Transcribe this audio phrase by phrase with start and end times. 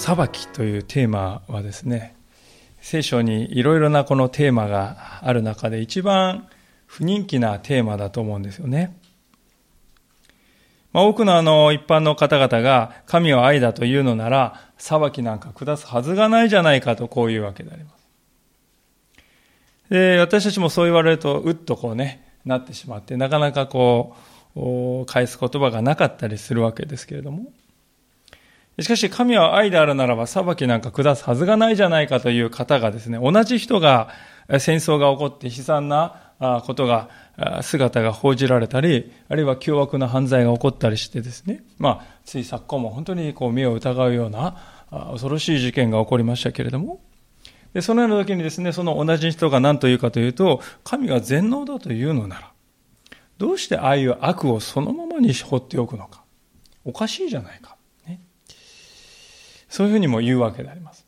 [0.00, 2.16] 裁きというテーマはですね、
[2.80, 6.48] 聖書にいろいろなこのテーマがある中で一番
[6.86, 8.96] 不人気なテーマだと思うんですよね。
[10.94, 18.06] まあ、多くのあの一般の方々が神は愛だというのなら裁きなんか下すはずがないじゃないかとこういうわけであります。
[19.90, 24.16] で、私たちもそう言われるとうっとこうね、なってしまってなかなかこ
[24.56, 27.52] う返す言葉がなかったりするわけですけれども。
[28.78, 34.08] しかし神は愛であるならば裁きなんか下すはずがないじゃないかという方がですね、同じ人が
[34.58, 36.32] 戦争が起こって悲惨な
[36.66, 37.10] ことが、
[37.62, 44.56] 姿が報じられたり、あるいは凶悪な犯罪が起こったりしてですね、まあ、つい昨今も本当にこう目を疑うような
[44.90, 47.00] 恐ろしい事件が起こりましたけれども、
[47.74, 52.52] でそのような時にですね、その同じ人が何と言うかというと、神が全能だというのなら、
[53.38, 56.24] どうしてああいう悪をそのままに放っておくのか。
[56.84, 57.76] おかしいじゃないか。
[59.70, 61.06] そういうふうにも言うわけであります。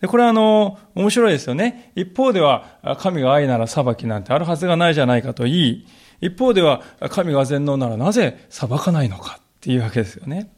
[0.00, 1.92] で、これはあの、面白いですよね。
[1.94, 5.86] 一方では、神が愛なら裁きなんてあるはずがないじゃないかと言い、
[6.20, 10.50] 一方では、神が全能ならなぜ裁かないのかっていうわけですよね。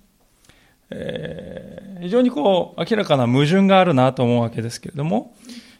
[0.90, 5.34] えー、非常にこう、明らかな矛盾があるなと思うわけですけれども、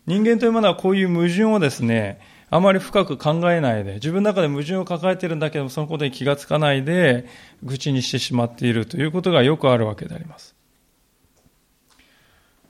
[0.06, 7.26] 人間というものはこういう矛盾をですね、あまり深く考えないで、自分の中で矛盾を抱えているんだけども、そのことに気がつかないで、
[7.62, 10.55] 愚痴にしてしまっているということがよくあるわけであります。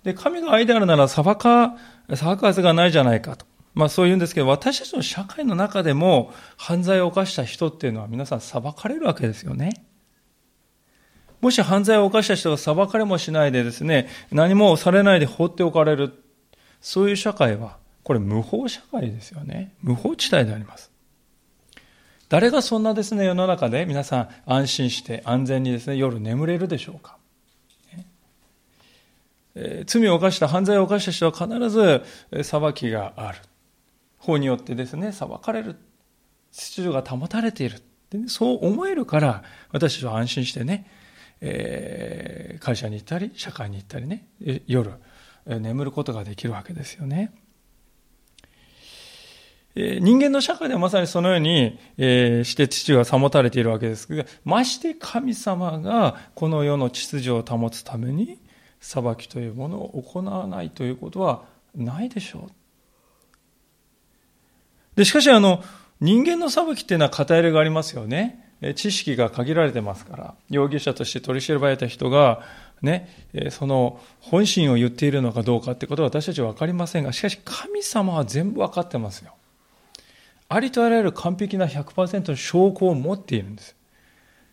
[0.06, 1.76] で、神が愛であるなら裁か、
[2.14, 3.44] 裁かずがないじゃないかと。
[3.74, 9.84] まあそう言うんですけど、私たちの社会の中でも犯罪を犯した人っていうのは皆さん裁かれるわけですよね。
[11.40, 16.12] もし犯罪を犯した人が裁かれもしないでですね、何もされないで放っておかれる。
[16.80, 19.74] そういう社会は、これ無法社会ですよね。
[19.82, 20.92] 無法地帯であります。
[22.28, 27.15] 誰がそんなですね、世の中で皆さん安心して安全にですね、夜眠れるでしょうか
[29.86, 32.02] 罪を犯した、犯罪を犯した人は必ず
[32.44, 33.38] 裁きがある。
[34.18, 35.76] 法によってですね、裁かれる。
[36.52, 37.82] 秩序が保たれている。
[38.10, 40.90] でね、そう思えるから、私たちは安心してね、
[41.40, 44.26] えー、会社に行ったり、社会に行ったりね、
[44.66, 44.92] 夜、
[45.46, 47.32] 眠ることができるわけですよね。
[49.74, 51.78] 人間の社会ではまさにそのように、
[52.44, 58.38] して秩序が保たれているわけですが、まして神様がこの世の秩序を保つために、
[58.86, 61.42] 裁きというものを行わないということは
[61.74, 62.50] ないでしょう。
[64.94, 65.64] で、しかしあの、
[66.00, 68.52] 人間の裁きっていうのは偏りがありますよね。
[68.76, 72.42] 知識が限られてますから、容疑者として取り調べた人が、
[72.80, 73.08] ね、
[73.50, 79.34] その本心を言っているのかどうかってことは私たちは分かりませんが、しかし神様は全部分かってますよ。
[80.48, 83.74] ありとあらゆる完璧な100%の証拠を持っているんです。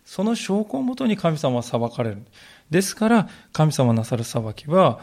[0.04, 2.22] その証拠をもとに神様は裁かれる。
[2.70, 5.00] ですから、神様なさる裁きは、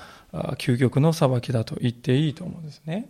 [0.57, 3.09] 究極の裁きだと言っていいと思うんですね。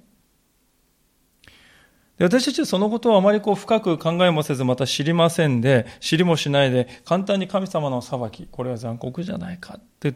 [2.19, 10.13] 私たちはそのことをあまりこう深く考えもせず、また知りませんで、知りもしないで、簡単に神様の裁き、これは残酷じゃないかって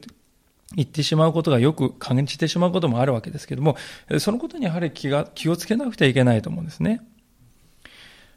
[0.76, 3.76] 言ってしまうことがよく感じてしまうこともあるわけですけども、
[4.20, 7.02] そのことにやはり気が気をつけなくてはいけないと思うんですね。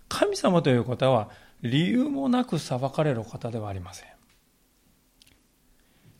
[0.09, 1.29] 神様という方は、
[1.61, 4.09] 理由もなく裁かれる方ではありません。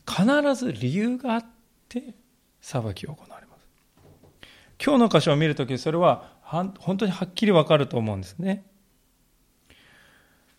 [0.09, 1.45] 必ず理由があっ
[1.87, 2.15] て
[2.61, 3.67] 裁きを行われます。
[4.83, 8.65] 今日の箇所を見るとき、それは本当にはっきりわかると思うんですね。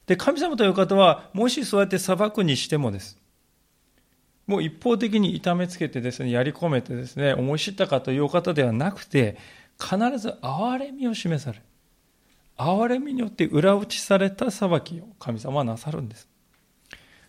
[0.06, 3.18] で、神様という方は、もしそうやって裁くにしてもです。
[4.46, 9.36] もう一方的に痛めつけてですね、やり込めてですね、思い知ったかというお方ではなくて、
[9.78, 11.64] 必ず憐れみを示される。
[12.56, 16.29] 憐れみによって裏打ちされた裁きを神様はなさるんです。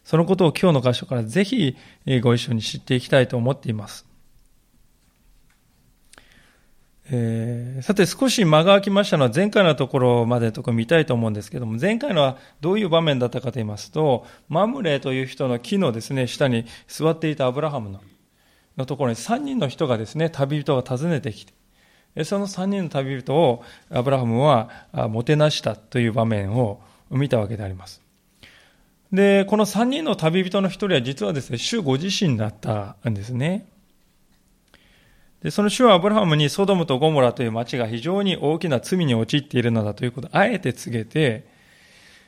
[0.04, 1.76] そのことを今日の箇所からぜひ
[2.22, 4.06] ご一緒に知っていきたいと思っています。
[7.14, 18.02] えー、さて少し間が空きましたのは前回のところまでとか見たいと思うんですけども、前回のはどういう場面だったかと言いますと、マムレという人の木のですね、下に座っていたアブラハムの
[18.78, 24.70] のところに3人の人がですね、旅人が訪ねてきて、その3人の旅人をアブラハムは
[25.10, 28.02] もてなしたという場面を見たわけであります。
[29.12, 33.68] で、この3人の旅人の1人は実はですね、主ご自身だったんですね。
[35.44, 41.50] で、その主はアブラハムにソドムとゴモラという町が非常に大きな罪に陥っているのだということをあえて告げて、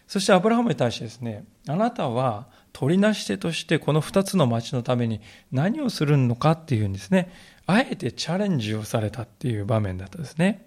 [0.07, 5.21] そしてアブラハムに対してですね、あなたは取りなし手としてこの2つの町のために
[5.51, 7.31] 何をするのかっていうんですね、
[7.65, 10.65] あえてチャレンジをされたっていう場面だったんですね。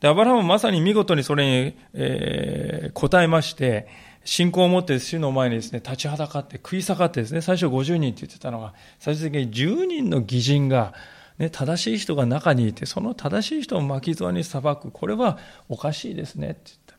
[0.00, 3.88] で、アブラハムはまさに見事にそれに、えー、答えまして、
[4.24, 10.94] 信仰を持って主の前にですね、立ちはだかって食い下がってですね、最初50人って言ってたのが、最終的に10人の義人が、
[11.38, 14.90] ね、正しい人が中にいて、その正しい人を巻き添えに裁く。
[14.90, 15.38] これは
[15.68, 16.94] おかしいですねって言った。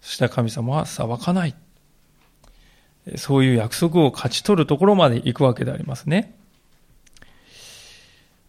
[0.00, 1.54] そしたら神様は裁かない。
[3.16, 6.38] そういう約束を勝ち取るところまで行くわけでありますね。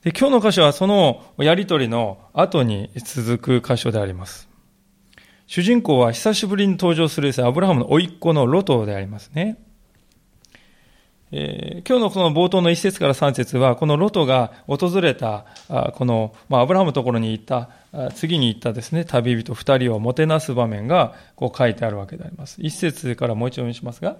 [0.04, 4.55] で今日の箇所はそのやりとりの後に続く箇所であります。
[5.48, 9.58] 主人公は久しぶりに登場するアブラハムの甥っ子のロトでありますね。
[11.32, 22.62] えー、今日のこの冒頭の一節から三節は、このロトが訪れた、あこの、まあ、アブラハムのところに行った、あ次に行ったですね、旅人二人をもてなす場面が、こう書いてあるわけであります。
[22.62, 24.18] 一節からもう一度読みしますが、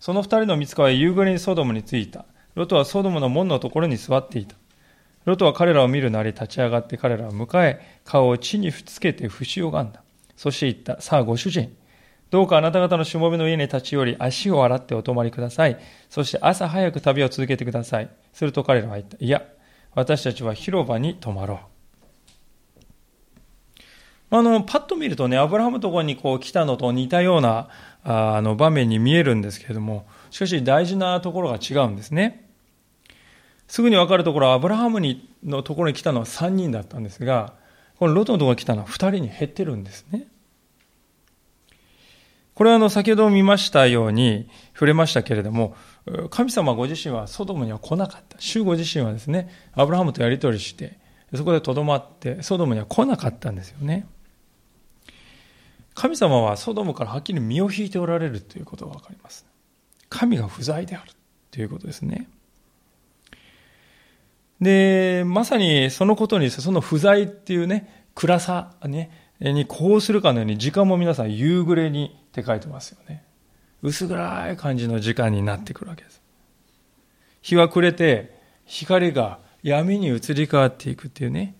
[0.00, 2.24] その二人の見つかは夕暮れにソドムに着いた。
[2.54, 4.56] ロトはソドムの門のところに座っていた。
[5.26, 10.02] ロトは彼らを見るなり立ち上がって彼らを迎え、顔を地にふつけて節をがんだ。
[10.38, 11.02] そして言った。
[11.02, 11.76] さあ、ご主人。
[12.30, 15.76] どうかあなた方のしもべの家に立ち寄り、足を洗ってお泊まりください。
[16.08, 18.10] そして朝早く旅を続けてください。
[18.32, 19.16] すると彼らは言った。
[19.18, 19.42] いや、
[19.96, 21.60] 私たちは広場に泊まろ
[24.30, 24.36] う。
[24.36, 27.68] あの、パッと見るとね、アブラハムところにこう来たのと似たような、
[28.04, 32.48] あの、場面に見えるんですけれども、しかし大事なところが違うんですね。
[33.66, 37.54] すぐに分かるところ、アブラハムにのところに来たのは3人だったんですが、
[37.98, 40.28] このロトのところに来たのは2人に減ってるんですね。
[42.54, 45.76] これはあの先ほど見ましたように触れましたけれども、
[46.30, 48.40] 神様ご自身はソドムには来なかった。
[48.40, 50.98] 主ご自身はですね、アブラハムとやり取りして、
[51.34, 54.06] そこでとどまって、ソドムには来なかったんですよね。
[55.94, 59.46] 神様はソドムからはっきり身を引いておられるということがわかります。
[60.08, 61.10] 神が不在である
[61.50, 62.28] ということですね。
[64.60, 69.10] で、まさにそのことに、その不在っていうね、暗さ、ね、
[69.40, 73.24] にこうするかのように、時間も皆さん夕暮れにって書いてますよね。
[73.82, 76.20] 薄暗い感じの時間になってくるわけです。
[77.42, 81.54] 日は暮れて、光が闇に移り変わっていくっていうね、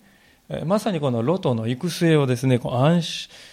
[0.65, 3.01] まさにこのロトの行く末をですね、こう暗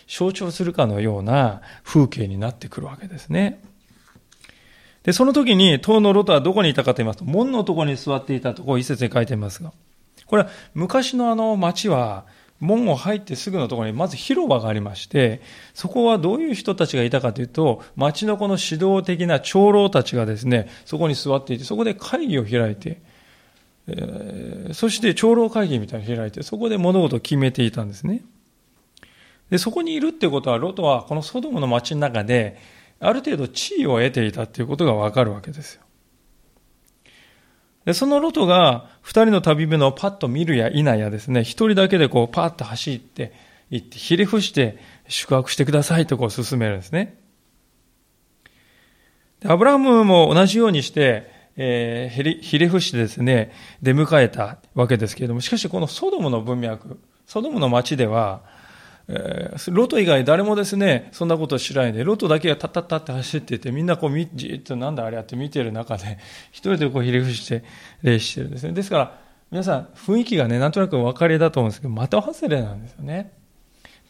[0.09, 3.61] 象徴するかのような風景になってくるわけですね。
[5.06, 9.73] で、その時に、当のロトはどこにいたかと言いますと、門のところに座っていたところ、一節に書いていますが、
[10.26, 12.26] これは昔のあの町は、
[12.58, 15.43] 門を入ってすぐのところにまず広場がありまして、
[15.75, 23.00] そこはどういう人たちがいたかというと、町のこの指導的な長老たちがですね、そこに座っていて、そこで会議を開いて、
[23.87, 28.23] えー、そして長老会議みたいに開いて、そこで物事を決めていたんですね。
[29.50, 32.59] で、そこにいるってことは、ロトはこのソドムの町の中で、
[33.01, 35.83] ある程度地位を得ていたということがわかるわけですよ。
[37.85, 43.33] で、そのロトが二人の旅人をパッと見るや否やですね、一人だけでこうパッと走って
[43.71, 44.79] 行って、ひれ伏して
[45.09, 47.21] 宿泊してくださいとこう進めるんですね。
[49.41, 53.53] でアブラハムも同じようにして、えー、ひれ伏してですね、
[53.83, 58.43] 出迎えたわけですけれども、しかしこのソドムの文脈、ソドムの町では、
[59.08, 66.19] えー、ロト以外誰もですね、そんなことを知らないで、ロトだけがタッタッタって走っていて、みんなこう、じっとなんだあれやって見てる中で、
[66.50, 67.64] 一人でこうひれ伏して
[68.02, 68.73] 礼してるんですね。
[68.73, 69.19] ですから、
[69.50, 73.33] 皆さん、雰囲気がね、なんとなくお分かりだと思うんですけど、的外れなんですよね。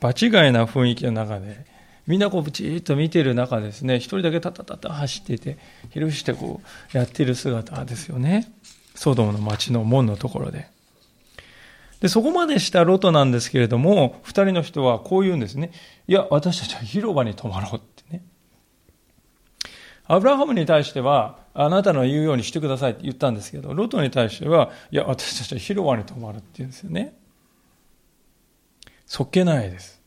[0.00, 1.66] 場違いな雰囲気の中で、
[2.06, 5.59] みんなこう、じっと見てる中ですね、一人だけタッタッタッタ走っていて、
[5.90, 6.62] ひれ伏してこ
[6.94, 8.50] う、やってる姿ですよね。
[8.94, 10.75] ソドムの町の門のところで。
[12.00, 15.73] で、そこまでしたロトなんですけれども、二人の人はこう言うんですね。
[16.07, 18.23] いや、私たちは広場に泊まろうってね。
[20.07, 27.17] アブラハムに対しては、あなたの言うようにしてくださいって言ったんですけど、ロトに対しては、いや、私たちは広場に泊まるって言うんですよね。
[29.07, 30.03] そっけないです。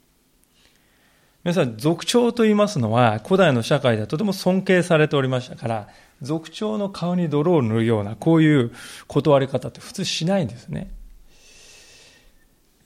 [1.44, 5.88] 皆さん、族長と言いますのは、古代の社会ではとても尊敬されておりましたから、
[6.22, 8.72] 族長の顔に泥を塗るような、こういう
[9.08, 10.92] 断り方って普通しないんですね。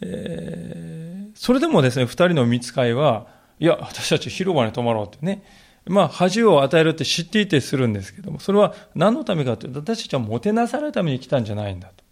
[0.06, 3.28] え、それでもですね、二人の見つかいは、
[3.60, 5.44] いや、私たち広場に泊まろうってね、
[5.86, 12.04] まあ、恥を与えるって知っていてするんですけども、それは何のためかというと、私たちはもてなされるために来たんじゃないんだと。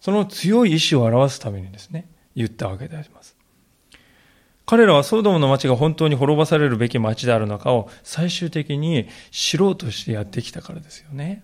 [0.00, 3.36] その強い意志を表すためにですね、言ったわけであります。
[4.66, 11.42] 彼らはソドムの町が本当に滅ぼされるべき町であるのかを最終的に知ろうとしてやってきたからですよね。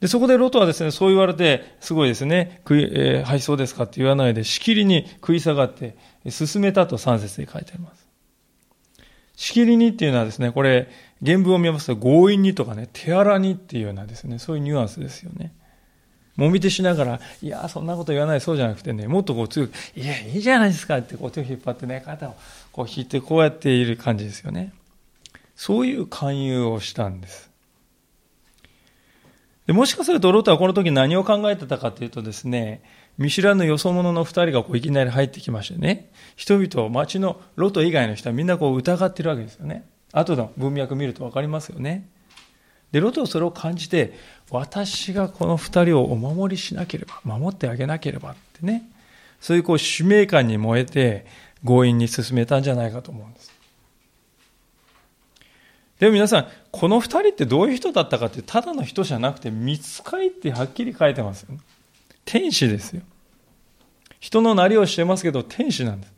[0.00, 5.96] で、そこでロトはですね、そう言われて、すごいですね、食い、えー、はい、そうですかって言わないで、しきりに食い下がって、
[6.28, 8.06] 進めたと3節で書いてあります。
[9.36, 10.88] しきりにっていうのはですね、これ、
[11.24, 15.54] 原文を見ますと、強引にとかね、手荒にっていうようなですね、そういうニュアンスですよね。
[16.36, 22.36] もみ手しながら、いや、そんなこと言わない、そうじゃなくてね、もっとこう強く、いや、いいじゃないですかってこう手を引っ張ってね、肩を
[22.72, 24.72] こう引いてこうやっている感じですよね。
[25.54, 27.50] そういう勧誘をしたんです。
[29.66, 32.82] でもしかするとロトはこの時何を考えてたかというとですね、
[33.18, 39.84] 見知らぬよそ者の二人がこういきなり入ってきましてね、人々を、町のロト以外の人はみんなこう疑ってるわけですよね。
[40.12, 42.08] 後の文脈見ると分かりますよね。
[42.92, 44.12] で、ロトはそれを感じて、
[44.50, 48.88] 私がこの二人をお守りしなければ、守ってあげなければってね、
[49.40, 51.26] そういうこう使命感に燃えて
[51.64, 53.55] 強引に進めたんじゃないかと思うんです。
[55.98, 61.60] でも皆さん、この二人ってどういう人だったかって、ただの人じゃなくて、見つかいってはっきり書いてますよ、ね。
[62.24, 63.02] 天使ですよ。
[64.20, 66.16] 人のなりをしてますけど、天使なんです。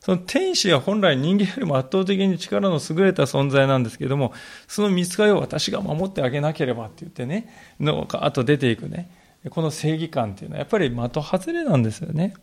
[0.00, 4.32] その天使は本来人間よりも圧倒的に力の優れた存在なんですけども、
[4.68, 9.10] その見つかりを私が守ってあげなければって言ってね、のあと出ていくね、
[9.50, 12.34] この正義感っていうのはやっぱり的外れなんですよね。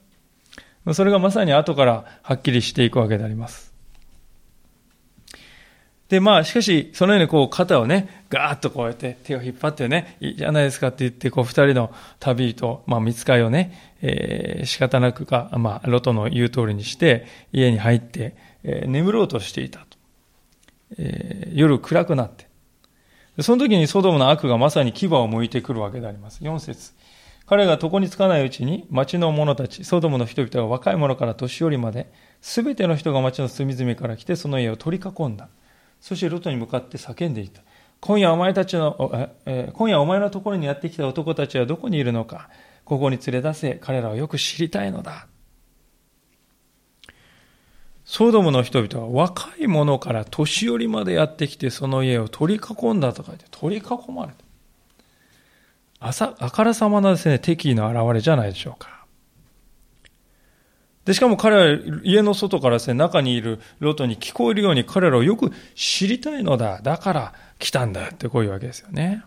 [0.93, 3.74] それがまさに後からはっきりしていくわけであります。
[6.09, 19.97] で、まあ、しかし、そのようにこう、肩をね、ガーッとこうやって手を引っ張ってね、いいじゃないですかって言って、こう、二人の旅と、まあ、見つかいをね、えー、仕方なくか、まあ、ロトの言う通りにして、家に入って、えー、眠ろうとしていたと。
[20.99, 22.47] えー、夜暗くなって。
[23.41, 26.43] その時にソドムの悪がまさに牙を向いてくるわけであります。
[26.43, 26.93] 4節
[27.47, 35.49] 彼が床につかないうちに、町の者たち、ソドムの人々が若い者から年寄りまで、すべての人が町の隅々から来て、その家を取り囲んだ。
[36.05, 37.63] そしてロトに向かって叫んでいた。
[37.99, 42.47] 今夜お前たちの、え今夜お前のところにやってきた男たちはどこにいるのか、
[42.83, 45.25] ここに連れ出せ、彼らはよく知りたいのだ。
[48.03, 54.45] ソードムの人々は若い者から年寄りまでやってきてその家を取り囲んだと書いて、取り囲まれた。
[55.99, 58.94] あからさまなですね、敵意の表れじゃないでしょうか。
[61.05, 66.81] で、しかも彼は家の外からですね、中にいるロトに聞こえるように彼らをよく知りたいのだ。
[66.81, 69.23] だから来たんだってこういうわけですよね。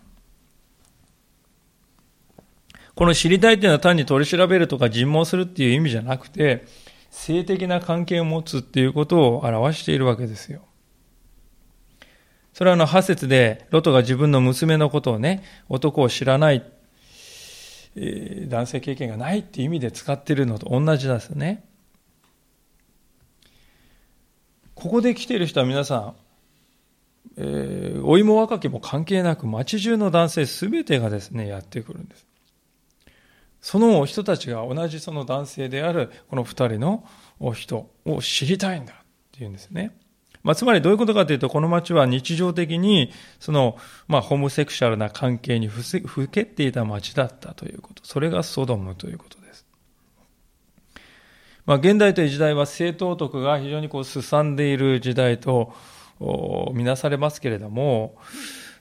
[2.97, 6.67] この知りたいっていうのは単に取り調べるとか尋問するっていう意味じゃなくて、
[7.11, 10.63] 性的な関係を持つっていうことを表しているわけですよ。
[12.53, 16.65] それはあの、派説で、ロトが自分の娘のことをね、男を知らない、
[17.95, 21.68] えー、男性経験がないっていう意味で使ってるのと同じなんですよね。
[24.79, 26.15] ここで来ている人は皆さん、
[27.37, 32.29] えー、老いも若きも関係なく町中の男性すべてがですね、やってくるんです。
[33.61, 37.05] その人たちが同じその男性であるこの二人の
[37.55, 38.97] 人を知りたいんだっ
[39.33, 39.99] ていうんですね。
[40.45, 48.05] まあ、つまりどういうことかというと、この町は日常的に、その、まあ、ホモセクシャルな関係にふけっていた町だったということ。
[48.05, 49.38] それがソドムということ。
[51.69, 55.75] まあ、現代という時代は性道徳が非常にこう、すさんでいる時代と、
[56.73, 58.17] みなされますけれども、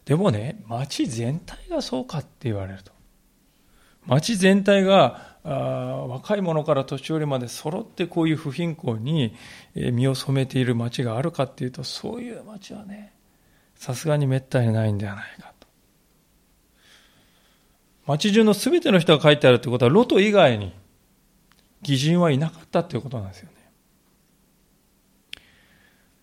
[0.06, 2.94] でもね、町全体がそうかって言われると。
[4.06, 9.36] 町全体が若い者から年寄りまで揃ってこういう不貧困に
[9.76, 13.12] 身を染めている町があるかっていうとそういう町はね
[13.76, 15.68] さすがにめったにないんではないかと
[18.06, 20.74] 町中の全ての人が書いてあるってことはロト以外に
[21.88, 23.58] 義人はいなかったということなんですよね。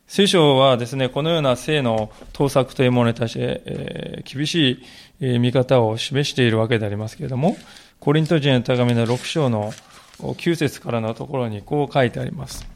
[0.06, 4.84] 聖書はですね、このような性の盗作というものに対して、えー、厳し
[5.20, 7.56] い見方を示しているわけでありますけれども、
[7.98, 9.72] コリント人への手紙の6章の
[10.18, 12.66] 9節からのところにこう書いてあります。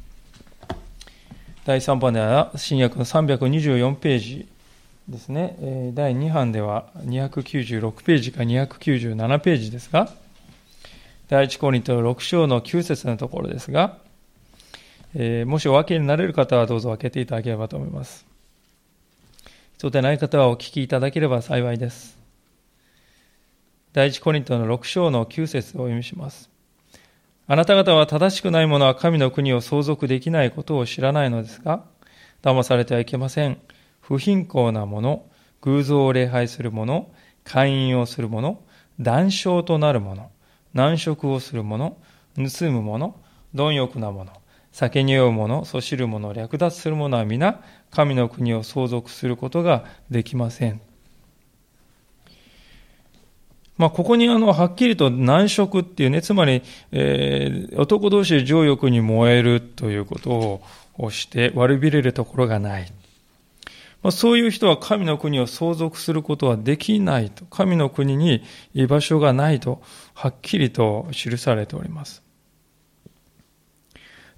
[1.64, 4.48] 第3版では新約の324ページ
[5.08, 5.92] ですね。
[5.94, 10.10] 第2版では296ページか297ページですが、
[11.28, 13.98] 第一コリントの6章の9節のところですが、
[15.14, 18.26] えー、もしお分けになれる方はどうぞ分けていただければと思います。
[19.76, 22.18] そうでない方はお聞きいただければ幸いです。
[23.92, 26.50] 第一コリントの6章の9節をお読みします。
[27.46, 31.84] あなた方は正しくない者は神の国を相続できないことを知らないのですが、
[32.42, 33.58] 騙されてはいけません。
[34.00, 35.26] 不貧困な者、
[35.60, 37.10] 偶像を礼拝する者、
[37.44, 38.62] 会員をする者、
[38.98, 40.30] 断傷となる者、
[40.74, 41.96] 難食をする者、
[42.36, 43.14] 盗む者、
[43.54, 44.32] 貪欲な者、
[44.72, 50.80] 酒に酔う者、そしる者、略奪する者は皆、神の国を相続することができません。
[53.78, 60.60] まあ、ここにあの、はっきりと難色っていうね、つまり、えー、男同士で情欲に燃えるということ
[60.98, 62.92] をして悪びれるところがない。
[64.02, 68.42] まあ、そういう人は神の国を相続することはできないと、神の国に
[68.74, 69.80] 居場所がないと、
[70.18, 72.24] はっきりと記されております。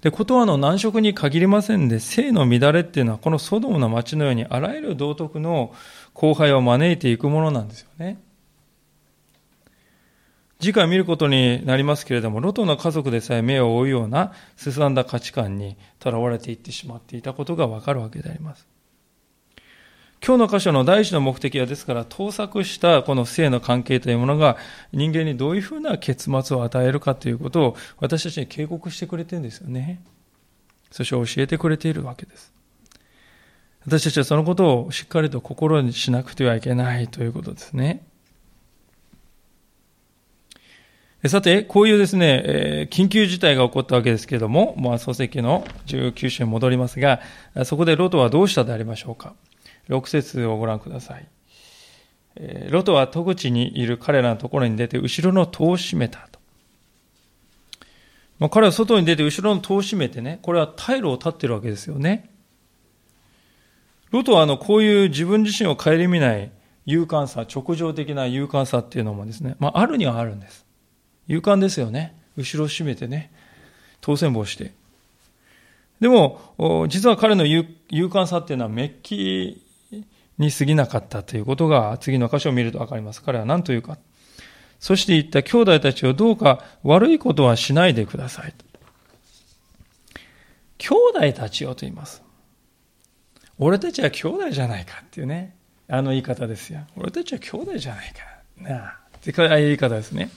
[0.01, 5.73] で、ことはの難色に限りませんで、性の乱れっていうのは、このソドムの町のように、あらゆる道徳の
[6.13, 8.21] 後輩を招いていくものなんですよね。
[10.59, 18.67] 次回見ることになりますけれども、ロトの家族でさえ目を追うようなすさんだ価値観にとらわれていってしまっていたことがわかるわけであります。
[20.23, 24.55] 今日の箇所の第一の目的はですから、盗作したこの性の関係というものが
[24.93, 29.99] 人間にどういうふうな結末を与えるかということを私たちに警告してくれてるんですよね。
[30.91, 32.53] そして教えてくれているわけです。
[33.83, 38.03] 私たちはそのことをしっかりと心にしなくてはいけないということですね。
[41.25, 47.21] さて、こういうですね、え緊急事態が起こったわけですけれども、まあ、漱石の19章に戻りますが、
[47.63, 49.33] そこでロトはどうしたでありましょうか。
[49.91, 51.27] 6節をご覧ください。
[52.69, 56.39] ロトは戸口にいる彼らのところに出て、後ろの戸を閉めたと。
[58.39, 62.29] ま、彼は外に出て、後ろの戸を閉めてね、これは退路を立ってるわけですよね。
[64.11, 66.51] ロトはあの、こういう自分自身を顧みない
[66.85, 70.65] 勇敢さ、直情的な勇敢さっていうのもですね、まあ、あるにはあるんです。
[71.27, 72.15] 勇敢ですよね。
[72.37, 73.31] 後ろを締めてね、
[73.99, 74.71] 当選棒して。
[75.99, 79.60] でも、実は彼の勇敢さっていうのはメッキ
[80.41, 83.23] に過ぎなかったということが次の箇所を見るとわかります。
[83.23, 83.97] 彼は何というか。
[84.79, 88.53] そして言った兄弟たちをどうか悪いことはしないでください。
[90.79, 92.23] 兄弟たちをと言います。
[93.59, 95.55] 俺たちは兄弟じゃないかっていうね、
[95.87, 96.81] あの言い方ですよ。
[96.97, 98.15] 俺たちは兄弟じゃないか。
[98.57, 99.01] なあ。
[99.17, 100.31] って言い方ですね。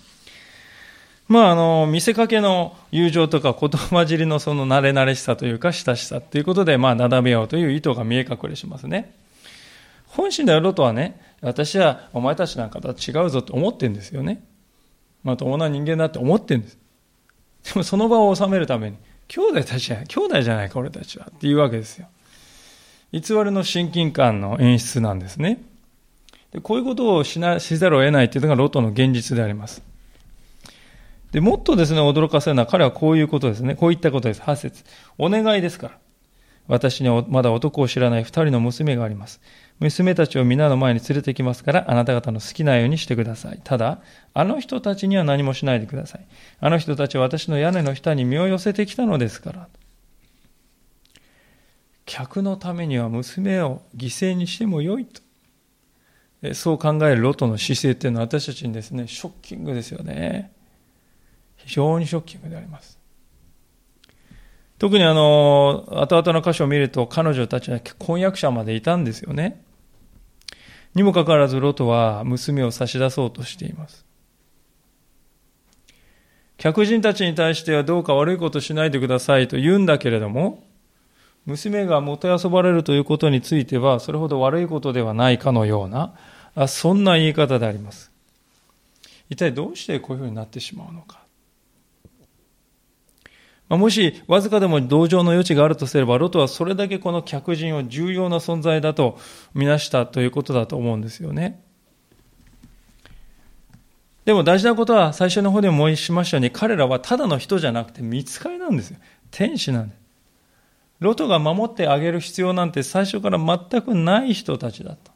[1.27, 9.15] まあ、あの、見せかけの友情とか言葉尻のその慣れ慣れしさというか親しさということで、まあ、なだめようという意図が見え隠れしますね。
[10.17, 14.45] 本心であろとはね、私はお前たちなんかとは違うぞと思ってるんですよね。
[15.23, 16.79] まあ、友な人間だって思ってるんです。
[17.65, 18.97] でもその場を収めるために、
[19.29, 22.09] 兄弟たちは、兄弟じゃないか俺たちはっていうわけですよ。
[23.13, 25.63] 偽りの親近感の演出なんですね。
[26.53, 29.83] でこういうことをしなしざるを得ないというのがロトの現実であります。
[31.33, 33.75] で、もっとですね、驚かせるのは彼はこういうことですね。
[33.75, 34.43] こういったことです。
[34.43, 34.85] 8節
[35.19, 35.99] お願いですから。
[36.67, 39.41] 私にはまだ男を知らない二人の娘があります。
[39.81, 43.61] 娘たちを皆の前に連れてきますから、あなた方の好きなようにしてください。
[43.65, 44.01] ただ、
[44.33, 46.27] あの人たちには何もしないでください。
[46.61, 49.69] あの人たちは私の屋根の下に身を寄せてきたのですから。
[52.07, 55.23] 客のためには娘を犠牲にしてもよいと。
[56.55, 60.53] そう考えるロトの姿勢っていうのは私たちにですね、ショッキングですよね。
[61.57, 62.99] 非常にショッキングであります。
[64.85, 69.65] 特にあの、後々の箇所を見ると彼女たちは婚約者までいたんですよね。
[70.95, 74.05] にもかかわらずロトは娘を差し出そうとしています。
[76.59, 80.63] 客人たちに対してはどうか悪いことしないでくださいと言うんだけれども、
[81.47, 86.13] 娘がもてあそばれるということについては、それほど悪いことではないかのような、
[86.69, 88.13] そんな言い方であります。
[89.31, 91.24] 一体どうしてこういうふうになってしまうのか。
[93.69, 99.19] もしわずかでも同情の余地があるとすれば、ロトはそれだけこの客人を重要な存在だと
[99.55, 101.63] みなしたということだと思うんですよね。
[104.25, 108.99] でも大事なことは最初の方でも申しましたように、彼らはただの人じゃなくて見つかりなんですよ。
[109.31, 109.99] 天使なんです。
[111.01, 115.13] ロトが守ってあげる必要なんて最初から全くない人たちだった。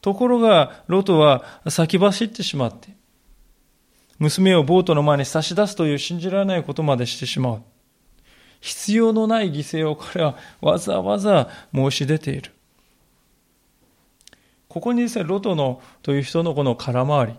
[0.00, 2.90] ところが、ロトは先走ってしまって、
[4.18, 7.62] 娘をボートの前に差し出すという信じられないことまでしてしまう。
[8.60, 12.50] 必要のない犠牲を彼はわざわざ申し出ている。
[14.68, 17.34] ここにですね、ロトのという人のこの空回り、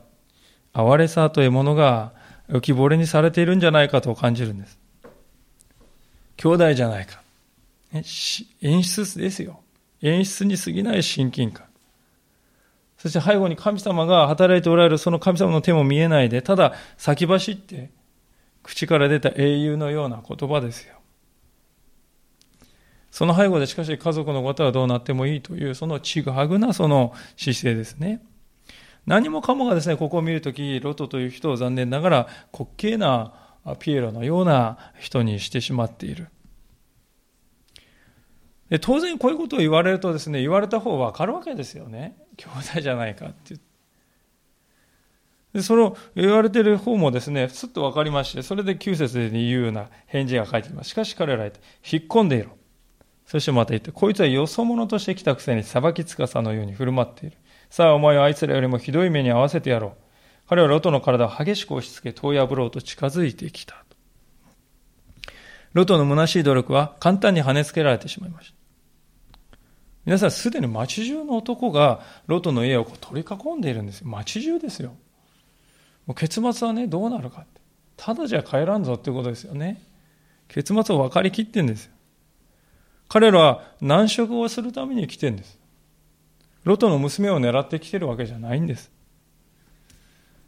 [0.74, 2.14] 哀れさというものが
[2.50, 4.78] 浮き彫りにされているんじゃないかと感じるんです。
[6.38, 7.22] 兄弟じゃないか。
[8.62, 9.62] 演出ですよ。
[10.02, 11.66] 演出に過ぎない親近感。
[13.06, 17.92] そして背後に神様が働いておられるその神様の手も見えないで、ただ先走って
[18.64, 20.96] 口から出た英雄のような言葉ですよ。
[23.12, 28.24] その背後でしかし家族のことはどうなってもいいという、そのちぐはぐなその姿勢ですね。
[29.06, 33.34] 何もかもがですね、ここを見るとき、ロトという人を残念ながら滑稽な
[33.78, 36.30] ピエロのような人にしてしまっている。
[38.70, 42.18] で当然こういうことを言われるとですね、言われた方分かるわけですよね。
[42.38, 43.56] 兄弟じゃないかって
[45.54, 50.90] でその言われてる方もですね、すっと分かりまして、それで9節で言うような返事が書いてきます。
[50.90, 52.50] しかし彼らは引っ込んでいろ。
[53.26, 57.38] そしてまた言って、こいつはよそ者として来たくせに裁きつかさのように振る舞っている。
[57.70, 59.92] さあお前はあいつらよりもひどい目に遭わせてやろう。
[60.50, 63.85] 彼はロトの体を激しく押し付け、遠破ろうと近づいてきた。
[65.76, 68.56] ロトの虚しい努力は簡単に跳ねつけられてしまいました。
[70.06, 74.08] 皆さんすでに町中の男がロトの家を取り囲んでいるんですよ。
[74.08, 74.96] 町中ですよ。
[76.06, 77.60] もう結末はね、どうなるかって。
[77.98, 79.82] ただじゃ帰らんぞっていうことですよね。
[80.48, 81.92] 結末を分かりきってんですよ。
[83.10, 85.60] 彼らは難色をするために来てんです。
[86.64, 88.92] ロトの娘を狙ってきてるわけじゃないんです。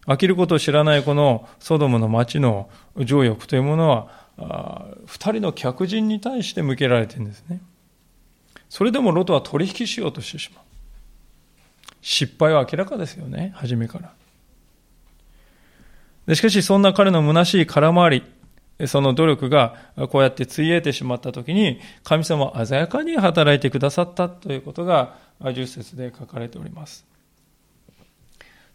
[0.05, 2.69] 飽きることを知らないこのソドムの町の
[3.03, 7.61] 情欲というものは、二人の客人に対して向けられてるんですね。
[8.69, 10.63] それでもロトは取引しようとしてしまう。
[12.01, 14.13] 失敗は明らかですよね、初めから。
[16.27, 18.21] でしかし、そんな彼の虚しい空回
[18.79, 19.75] り、その努力が
[20.09, 25.17] こうやってついえてしまったときに、神様は鮮やかに働いてくださったということが、
[25.55, 27.05] 十節で書かれております。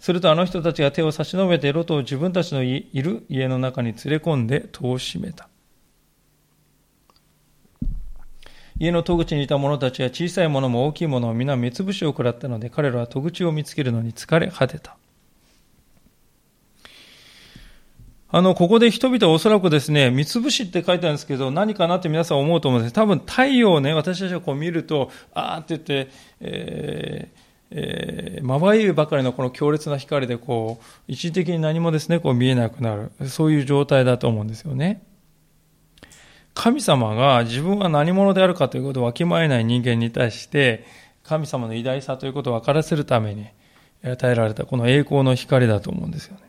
[0.00, 5.48] するとあの人たちが手を差し伸べてロトを自分たちのいる家の中に連れ込んで戸を閉めた。
[8.78, 14.96] 家の戸口にいた者たちは小さいものも大きいものも皆目つぶしを食らったので彼らは戸口を見つけるのに疲れ果てた。
[18.34, 22.94] あの、ここで人々はおそらくですね、三つ星って書いてあるんですけど、何かなって皆さん思うと思うんです。
[22.94, 33.28] 多分太陽をね、私たちがこう見ると、あーって言って、えーえー、まばゆいばかりのこの強烈な光でこう、一時的に何もですね、こう見えなくなる。
[33.28, 35.02] そういう状態だと思うんですよね。
[36.54, 40.84] 神様が自分は何者であるかということをわきまえない人間に対して、
[41.24, 43.46] 神様の偉大さということを分からせるために
[44.04, 46.42] 与えられたこの栄光の光だと思うんですよね。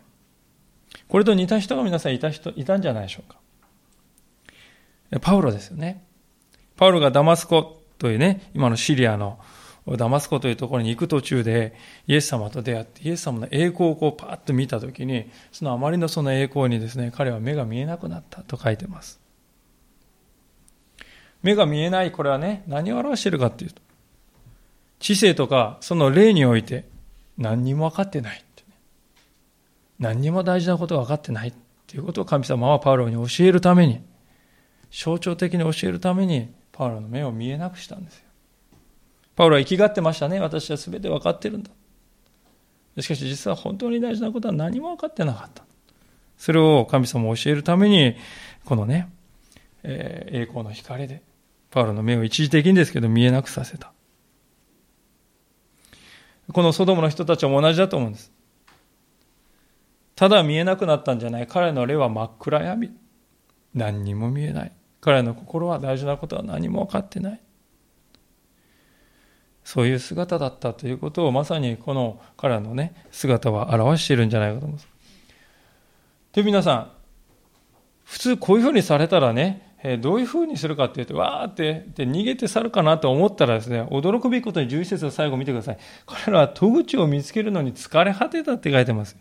[1.08, 3.40] これと似た人が皆さんいた人、いたんじゃないでしょうか。
[5.22, 6.04] パウロですよね。
[6.76, 9.40] パウロがダマスコというね、今のシリアの
[9.86, 11.76] ダマスコというところに行く途中で
[12.08, 19.20] イエス様と出会ってイエス様の栄光をこうパーッと見たときにそのあまりのその栄光にですね彼は目が見えなくなったと書いてます
[21.44, 23.82] 目が見えないこれはね何を表しているかっていうと
[25.00, 26.88] 知性とかその霊において
[27.38, 28.44] 何にも分かってない
[30.04, 31.54] 何にも大事なことが分かってない
[31.88, 34.02] ということを神様はパウロに教えるために、
[34.92, 38.24] 象徴的に教えるために、パウロの目を見えなくしたんですよ。
[39.36, 40.42] パウロは生きがってましたね。
[40.42, 41.72] 私は全て分かってるんだ。
[43.02, 45.64] しかし実は本当に大事なことは何も分かってなかった。
[46.38, 48.16] それを神様を教えるために、
[48.66, 49.10] このね、
[49.84, 51.22] えー、栄光の光で、
[51.74, 53.92] パウロの目を一時的にですけど見えなくさせた。
[56.52, 58.32] このソドムの人たちも同じだと思うんです。
[60.16, 61.48] ただ見えなくなったんじゃない。
[61.48, 62.92] 彼の霊は真っ暗闇。
[63.74, 64.72] 何にも見えない。
[65.02, 67.42] 彼の心は大事なことは何も分かってない。
[69.64, 74.88] そういう姿だったということをまさにこの彼のね、姿は表しているんじゃないかと思います。
[76.34, 76.92] で、皆さん、
[78.04, 85.78] 普通こういうふうにされたらね、えどういうふうにするかっていうと、わーってで逃げて去るかなと思ったらですね、驚くべきことに11節の最後見てください。
[86.06, 89.18] 彼らは戸口を見つけるのに疲れ果てたって書いてます。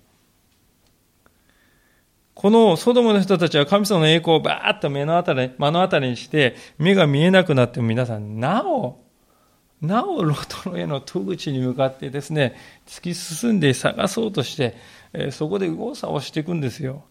[2.34, 9.00] このソドムの人たちは神様の栄光をバーッと目の当たり、目の当たりにして、目が見えなくなっても皆さん、なお、
[9.80, 12.54] なおロトの家の戸口に向かってですね、
[12.86, 14.76] 突き進んで探そうとして、
[15.12, 17.04] えそこで右往左往していくんですよ。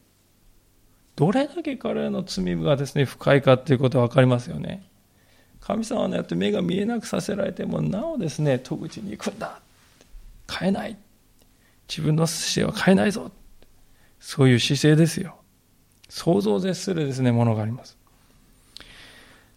[1.21, 4.81] どれだけ彼らの罪がですね、深いかっていうことは分かりますよね。
[5.59, 9.59] 神様のやって目が見えなくさせられても、なおですね、戸口に行くんだ。
[10.51, 10.97] 変えない。
[11.87, 13.29] 自分の姿勢は変えないぞ。
[14.19, 15.35] そういう姿勢ですよ。
[16.09, 17.95] 想像を絶するですね、ものがあります。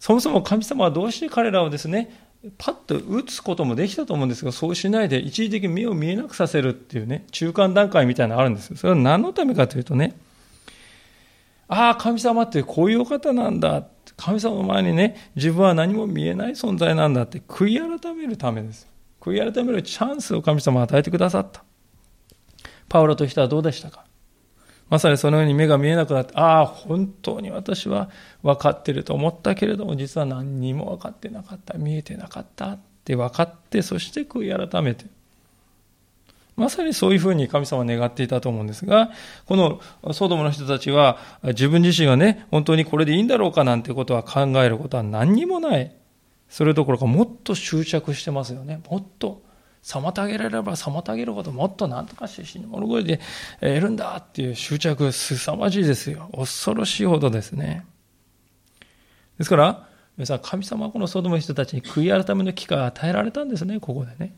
[0.00, 8.76] そもそも神様はどうして彼らをですね、パッと打つこともできたと思うんですが、そうしないで一時的に目を見えなくさせるっていうね、中間段階みたいなのがあるんですよ。
[8.76, 10.14] それは何のためかというとね、
[11.68, 13.86] ああ、神様ってこういうお方なんだ。
[14.16, 18.86] 神様の前にね、自分は何も見えない存在なんだって悔い改めるためです。
[19.20, 21.64] 悔い改めるチャンスを神様は与えてくださった。
[22.88, 24.04] パウロとしてはどうでしたか？
[24.90, 28.10] まさにそのように目が見えなくなって、ああ、本当に私は
[28.42, 35.06] 分かってると思ったけれども、実は何にも分かってなかった、見えてなかったって分かって、そして悔い改めて。
[36.56, 39.10] まさにそういうふうに神様は願っていたと思うんですが、
[39.46, 39.80] この
[40.12, 45.94] ソドムの人たちは自分自身がね、本当にこれでいいんだろうかなんてことは考えることは何にもない。
[46.48, 48.80] それどころかもっと執着してますよね。
[48.88, 49.42] もっと
[49.82, 53.20] 妨げられれば妨げるほどもっと何とかして死に物声で
[53.60, 56.30] 得るんだっていう執着すさまじいですよ。
[56.34, 57.84] 恐ろしいほどですね。
[59.38, 64.36] ですから、皆さん、神様はこのソドムの人たちに悔い改めの機会を与えられたんですね、ここでね。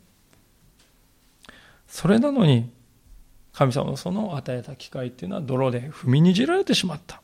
[1.87, 2.69] それなのに、
[3.53, 7.21] 神様のその与えた機会っていうのは泥で踏みにじられてしまった。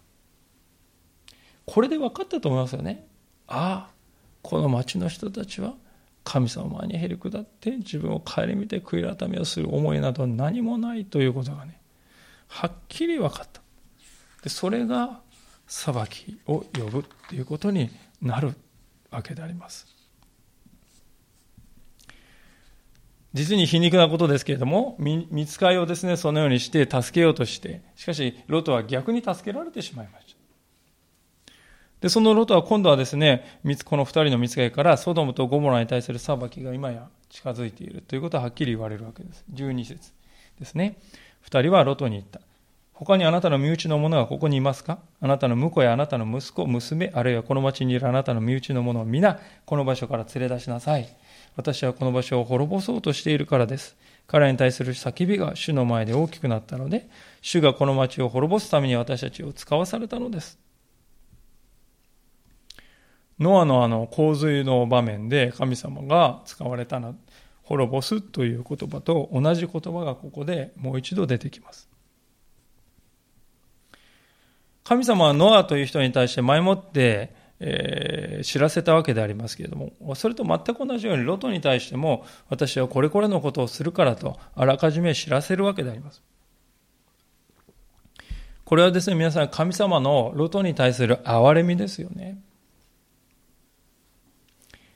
[1.65, 3.07] これで分かったと思いますよね。
[3.47, 3.93] ああ、
[4.41, 5.75] この町の人たちは
[6.23, 11.79] 神様にへり下って自分を顧みて悔い改めをする思いなど何もないということがね、
[12.47, 13.61] はっきり分かった。
[14.41, 15.21] でそれが
[15.67, 17.89] 裁きを呼ぶということに
[18.21, 18.53] なる
[19.11, 19.92] わけであります。
[23.33, 31.53] 実に皮肉なことですけれども、見つかいをですね、そのようにして助けようとして、しかし、ロトは逆に助けられてしまいました。
[32.01, 39.43] で、そのロトは今度はですね、この二人の見つかいからソドムとゴモラに対する裁きが今や近づいているということははっきり言われるわけです。
[39.53, 40.11] 12節
[40.59, 40.97] ですね。
[41.41, 42.39] 二人はロトに言った。
[42.91, 44.99] 他にあなたの身内の者がここにいますか？
[45.19, 51.07] あなたの婿やあなたの息子、娘、あるいはこの町にいるあなたの身内の者を皆、この場所から連れ出しなさい。
[51.55, 53.95] 私はこの場所を滅ぼそうとしているからです。
[54.27, 57.07] 彼に対する叫びが主の前で大きくなったので、
[57.41, 60.57] 主がこの町を滅ぼすために私たちを使わされたのです。
[63.39, 67.15] ノアのあの洪水の場面で神様が使われたの
[67.63, 71.89] 滅ぼすという言葉と同じ言葉がここでもう一度出てきます。
[74.83, 86.23] 神様はノアという人に対して前もってえー、知らせたわけでありますけれども、それと全く同じようにロトに対しても、私はこれこれのことをするからと、あらかじめ知らせるわけであります。
[88.65, 92.41] これはですね、皆さん、神様のロトに対する憐れみですよね。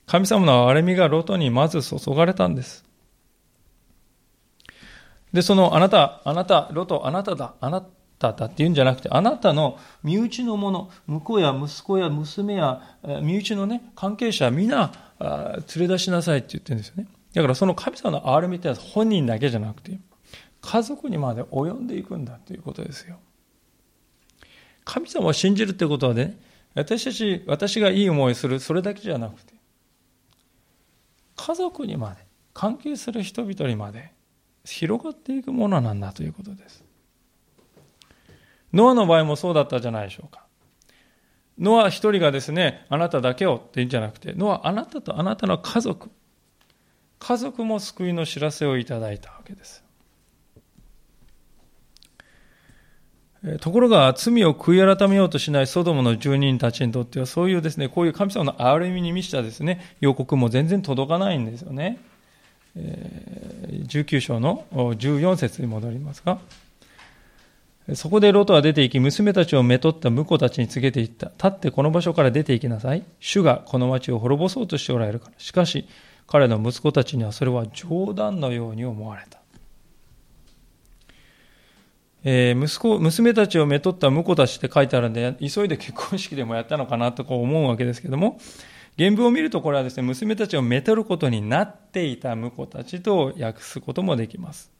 [0.06, 2.86] 神様の憐れみがロトにまず注がれたんです。
[5.34, 12.82] で、そのあなた、あなた、ロト、あなただ、あなただっていうんじゃなくて、あなたの身内の者、婿や息子や娘や
[13.22, 17.08] 身内のね、関係者、皆、連れ出しなさいって言ってるんですよね。
[17.34, 20.00] だからその神様の憐れみってのは本人だけじゃなくて、
[20.62, 23.20] 家族にまで及んでいくんだということですよ。
[24.84, 26.40] 神様を信じるってことはね、
[26.74, 29.54] 私たち、私がいい思いする、それだけじゃなくて、
[31.36, 34.12] 家族にまで、関係する人々にまで
[34.66, 36.87] 広がっていくものなんだということです。
[38.74, 40.46] ノアの場合もそうだったじゃないでしょうか。
[41.60, 46.12] ノア一人がですね、あなただけをって言うんじゃなくて、ノアあなたとあなたの家族、
[47.20, 49.84] 家族も救いの知らせをいただいたわけです。
[53.62, 62.00] ところが罪を悔い改めようとしないソドムの住人たちにとってはそういうですね、こういう神様の憐れみに満ちたですね、予告も全然届かないんですよね。
[62.76, 66.40] 19章の14節に戻りますか。
[67.96, 71.28] そこでロトは出て行き、娘たちをめとった婿たちに告げていった。
[71.28, 73.04] 立ってこの場所から出て行きなさい。
[73.20, 75.34] 主がこの町を滅ぼそうとしておられるから。
[75.38, 75.88] しかし、
[76.28, 79.40] 彼の息子たちにはそれは冗談のように思われた。
[82.26, 88.38] えー、息子、娘たちをめとった婿たちって書いてあるんで、急いで結婚式でもやったのかなとか思うわけですけども、
[88.98, 94.77] 原文を見るとこれはですね、娘たちをめとることになっていた婿たちと訳すこともできます。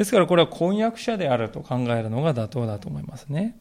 [0.00, 3.58] ですからこれは婚約者であると考えるのが妥当だと思いますね。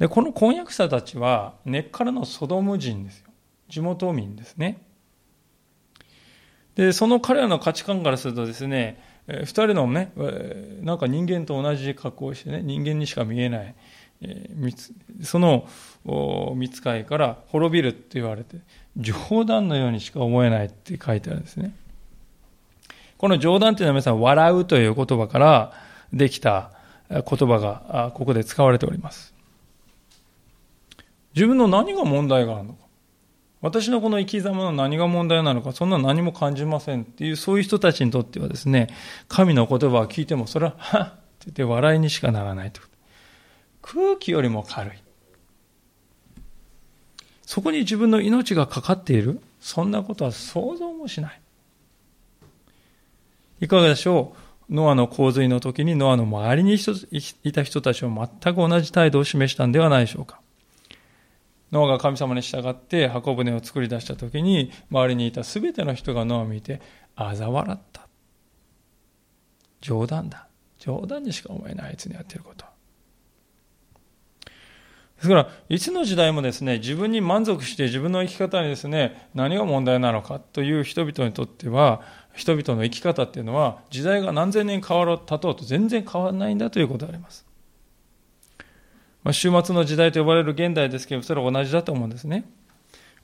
[0.00, 3.28] で、この婚約者たちは根っからのソドム人ですよ。
[3.68, 4.82] 地元民ですね。
[6.74, 10.10] で、その彼らの価値観からするとですね、二人のね、
[10.82, 13.74] なんか人間と同じ格好をしてね、人間にしか見えない、
[15.22, 15.68] その
[16.56, 18.56] 見つかいから滅びるって言われて、
[18.96, 21.72] 冗談のようにしか思えないって書いてあるんですね。
[23.18, 25.72] この冗談というのは皆さん、笑うという言葉から
[26.12, 26.70] できた
[27.10, 29.34] 言葉がここで使われております。
[31.34, 32.86] 自分の何が問題があるのか。
[33.62, 38.88] 私のこの生き様の何が問題なのか、そんな何も感じませんっていう、そういう人たちにとってはですね、
[39.28, 42.80] 神の言葉を聞いても、それは、 はっって言って笑いにしかならないと。
[43.82, 44.92] 空気よりも軽い。
[47.42, 51.40] そこに自分の命がかかっている、そんなことは想像もしない。
[53.60, 54.34] いかがでしょ
[54.68, 54.74] う？
[54.74, 56.74] ノアの洪水の時にノアの周りに
[57.44, 60.40] いた人たちも全く同じ態度を示したんではないでしょうか。
[61.72, 66.80] ノアが神様に従って箱舟を作り出した時に周りにいた全ての人がノアを見て
[67.16, 68.06] 嘲笑った。
[69.80, 70.48] 冗談だ。
[70.78, 72.66] 冗談にしか思えないあいつにやってること。
[75.16, 82.02] ですから、いつの時代もですね、自分に満足して自分の生き方にですね、何が問題なのかという人々にとっては、
[82.34, 87.46] 人々の生き方っていうのは、時代が何千年変わろう、経とうと全然変わらないんだということであります。
[89.24, 92.44] まあ、終末の時代と呼ばれる現代ですけど、それは同じだと思うんですね。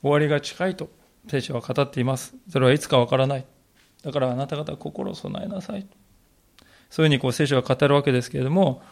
[0.00, 0.90] 終わりが近いと
[1.28, 2.34] 聖書は語っています。
[2.48, 3.44] それはいつかわからない。
[4.02, 5.86] だからあなた方心を備えなさい。
[6.90, 8.82] そういうふうにこう聖書が語るわけですけれども、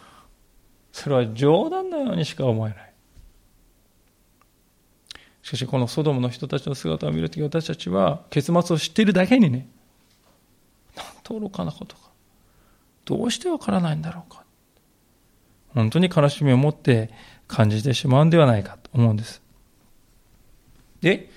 [0.91, 2.90] それは冗談のようにしか思えない。
[5.43, 9.67] しかしこのソドムの人たちの姿を見るとき私たちは結末を知っているだけにね、
[10.95, 12.11] なんと愚かなことか。
[13.05, 14.43] どうしてわからないんだろうか。
[15.73, 17.09] 本当に悲しみを持って
[17.47, 19.41] 感じてしまうんではないかと思うんです。
[21.01, 21.29] で、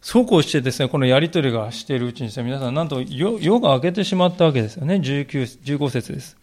[0.00, 4.96] そうこうしてですね、このやりとりがしているうちにですね、皆さん、なんと夜が明けてしまったわけですよね。
[4.96, 5.26] 19、
[5.64, 6.36] 15節です。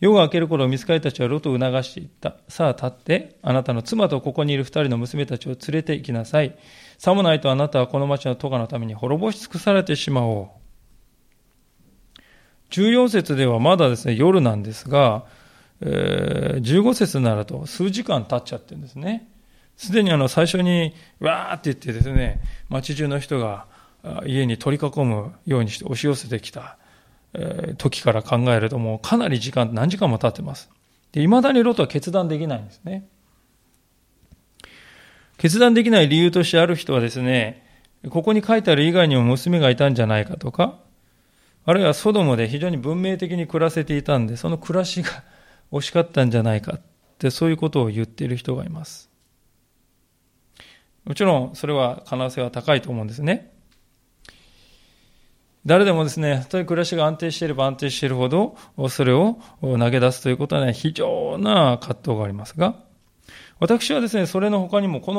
[0.00, 2.36] 夜が明ける頃、見つかりたちはロトを促していった。
[2.48, 6.56] さあ立って、あなたの妻とここにいる二人の娘たちを連れて行きなさい。
[6.98, 12.20] さもないとあなたはこの町のトガのために滅ぼし尽くされてしまおう。
[12.70, 15.24] 14節ではまだですね、夜なんですが、
[15.80, 19.28] えー、15節になると数時間経っちゃってるんですね。
[19.76, 23.66] すでにあの最初にわーって言ってですね、町中の人が
[24.26, 26.78] 家に取り囲むようにして押し寄せてきた、
[27.38, 30.70] え、時から考えるともうかなり時間、何時間も経ってます。
[31.12, 33.06] で、未だにロトは決断できないんですね。
[35.38, 37.64] 決断できない理由としてある人はですね、
[38.10, 40.78] ここに書いてある以外にも娘がいたんじゃないかとか、
[41.64, 45.10] あるいはソドムで非常に文明的に暮らせていたんで、その暮らしが
[45.72, 46.80] 惜しかったんじゃないかっ
[47.18, 49.10] て、そういうことを言っている人がいます。
[51.04, 53.52] もちろん、それは可能性は高いと思うんですね。
[55.66, 58.56] 誰でもですね、たとえ暮らしが安定していれば安定しているほど、
[58.88, 62.76] それを投げ出すということはね、非常な葛藤がありますが、
[63.58, 65.12] 私はですね、それの他にも、こ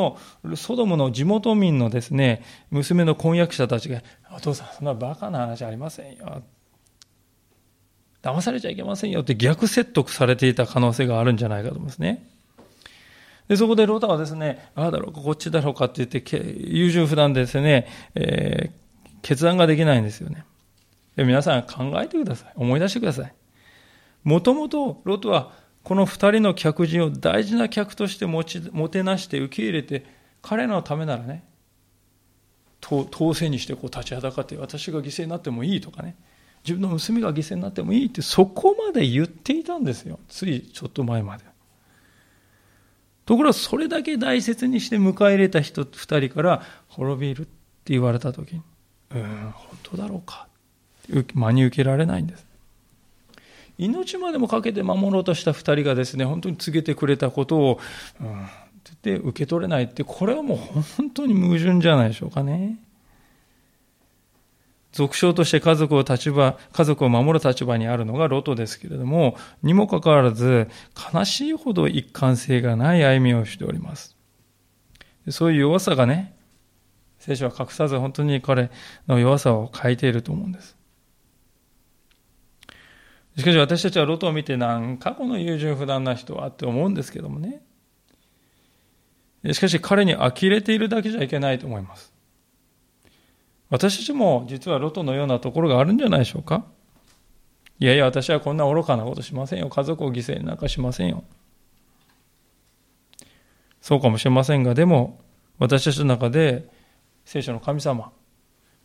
[0.46, 4.02] のソドムの地元民のですね、娘の婚約者たちが、
[4.34, 6.42] お父さん、そんなバカな話ありませんよ。
[8.22, 12.26] 騙されちゃいけませんよって逆説得されていた可能性があるんじゃないかと思いますね。
[13.50, 16.24] で、そこでロータはですね、ああだろうか、こっちだろうかって言って、
[16.70, 18.87] 優柔不断でですね、えー、
[19.28, 20.46] 決断ができないんですよね。
[21.18, 22.54] で皆さん考えてください。
[22.56, 23.34] 思い出してください。
[24.24, 25.52] もともとロトは
[25.84, 30.06] この二人の客人を大事な客として持ちもてなして受け入れて、
[30.42, 31.44] 彼らのためならね、
[32.80, 36.16] 当選にしてこう立ちはだかって私が犠牲になってもいいとかね、
[36.64, 40.20] 自分の娘が犠牲になってもいいってそこまで言っていたんですよ。
[40.30, 41.44] ついちょっと前まで。
[43.26, 47.52] ところがそれだけ大切にして迎え入れた人二人から滅びるって
[47.88, 48.62] 言われた時に、
[49.12, 49.22] うん、
[49.54, 50.48] 本当だろうか。
[51.34, 52.46] 真に受けられないんです。
[53.78, 57.80] 命までもかけて守ろうとした二人がですね、本当に告げてくれたことを、
[58.20, 58.48] うん、っ
[59.02, 62.78] て受け取れないって、これはもう本当に矛盾じゃないでしょうかね。
[64.92, 70.70] 俗称として家族を立場、家族を守る立場にあるのがロトですけれども、にもかかわらず、
[71.14, 74.16] 悲しいほど一貫性がない歩みをしております。
[75.30, 76.34] そういう弱さがね、
[77.20, 78.70] 聖書は隠さず本当に彼
[79.08, 80.78] の弱さを書いていると思うんです。
[83.38, 87.62] しかし私たちはロトを見てなんかこの優柔不断な人はって思うんですけどもね。
[89.54, 92.14] しかし彼に呆れているだけじゃいけないと思います。
[93.70, 96.66] 私たちも実はロトのようなところがあるんじゃないでしょうか
[97.80, 99.70] いやいや、私はこんな愚かなことしませんよ。
[99.70, 101.24] 家族を犠牲になんかしませんよ。
[103.82, 105.20] そうかもしれませんが、でも、
[105.60, 106.68] 私たちの中で、
[107.28, 108.14] 聖書の神様、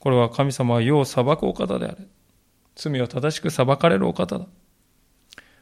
[0.01, 2.09] これは神様は世を裁くお方である。
[2.75, 4.47] 罪を正しく裁かれるお方だ。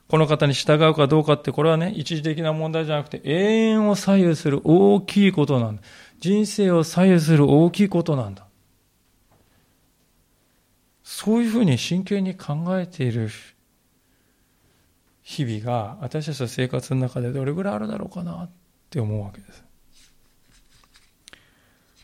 [0.09, 5.83] この方に従うかどうかって、これはね、一時的な問題じゃなくて、永遠を左右する大きいことなんだ。
[6.21, 8.47] 人生を左右する大きいことなんだ。
[11.03, 13.29] そういうふうに真剣に考えている
[15.21, 18.51] 日々が私たちの生活の中でどれぐらいあるだろうかなっ
[18.89, 19.70] て思うわけです。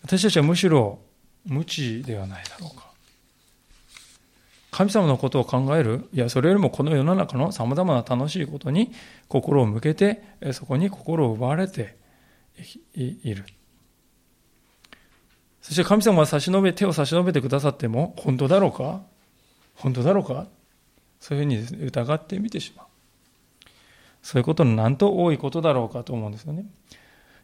[0.06, 1.00] 私たちはむしろ
[1.46, 2.86] 無知ではないだろうか。
[4.70, 6.08] 神様のことを考える？
[6.12, 8.92] いや、それよりもこの世の中の様々な楽しいことに
[9.26, 11.96] 心を向けて、そこに心を奪われて
[12.94, 13.46] いる。
[15.60, 19.00] そして神様は差し伸べ、手を差し伸べてくださっても、本当だろうか？
[19.74, 20.46] 本当だろうか？
[21.18, 22.86] そういうふうに、ね、疑ってみてしまう。
[24.22, 26.64] そういうことのなんと多いことだろうかと思うんですよね。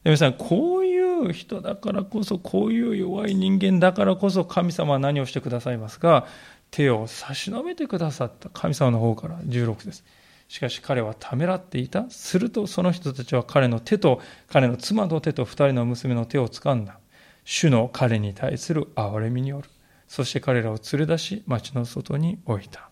[0.04, 6.26] で皆さん、こういう人だからこそ、こういう弱い人間だからこそ、神様は何をしてくださいますか？
[6.72, 10.04] 手を差し伸べてくださった神様の方から16です。
[10.48, 12.10] しかし彼はためらっていた。
[12.10, 16.98] するとその人たちは彼の手と、彼の妻の手と二人の娘の手を掴んだ。
[17.44, 19.68] 主の彼に対する憐れみによる。
[20.08, 22.88] そして彼らを連れ出し、町の外に置いた。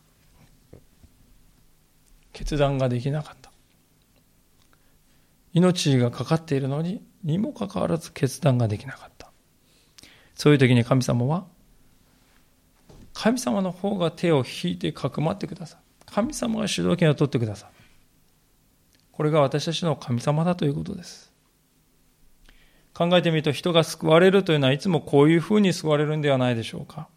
[2.32, 3.39] 決断ができなかった。
[5.52, 9.30] 命がかかっているのに、にもかかわらず決断ができなかった。
[10.34, 11.46] そういう時に神様は、
[13.12, 15.80] 神様の方が手を引いてかくまってください。
[16.06, 17.70] 神様が主導権を取ってください。
[19.12, 21.30] これが私たちの神様だということです。
[22.94, 27.08] 考えてみると人が救われるというのはいつもこういうふうに救われるんではないでしょうか。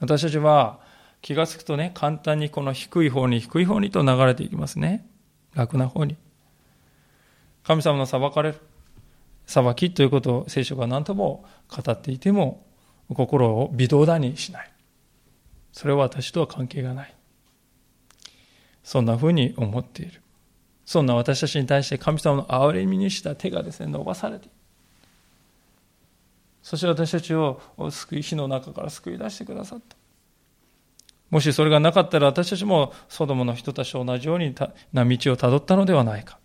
[0.00, 0.80] 私たちは
[1.22, 5.06] 気がつくとね、簡単にこの低い方に低い方にと流れていきますね。
[5.54, 6.16] 楽な方に。
[7.64, 8.60] 神様の裁かれる。
[9.46, 12.64] 裁きということを聖書が何とも語っていても
[13.12, 14.70] 心を微動だにしない。
[15.72, 17.14] それは私とは関係がない。
[18.82, 20.20] そんなふうに思っている。
[20.84, 24.54] そんな私たちに対して神様の憐れみにした手がですね、伸ばされている
[26.64, 27.60] そして私たちを
[27.90, 29.96] 救い火の中から救い出してくださった。
[31.30, 34.54] もしそれがなかったら私たちもソドモの人たちと同じように
[34.92, 36.38] な道をたどったのではないか。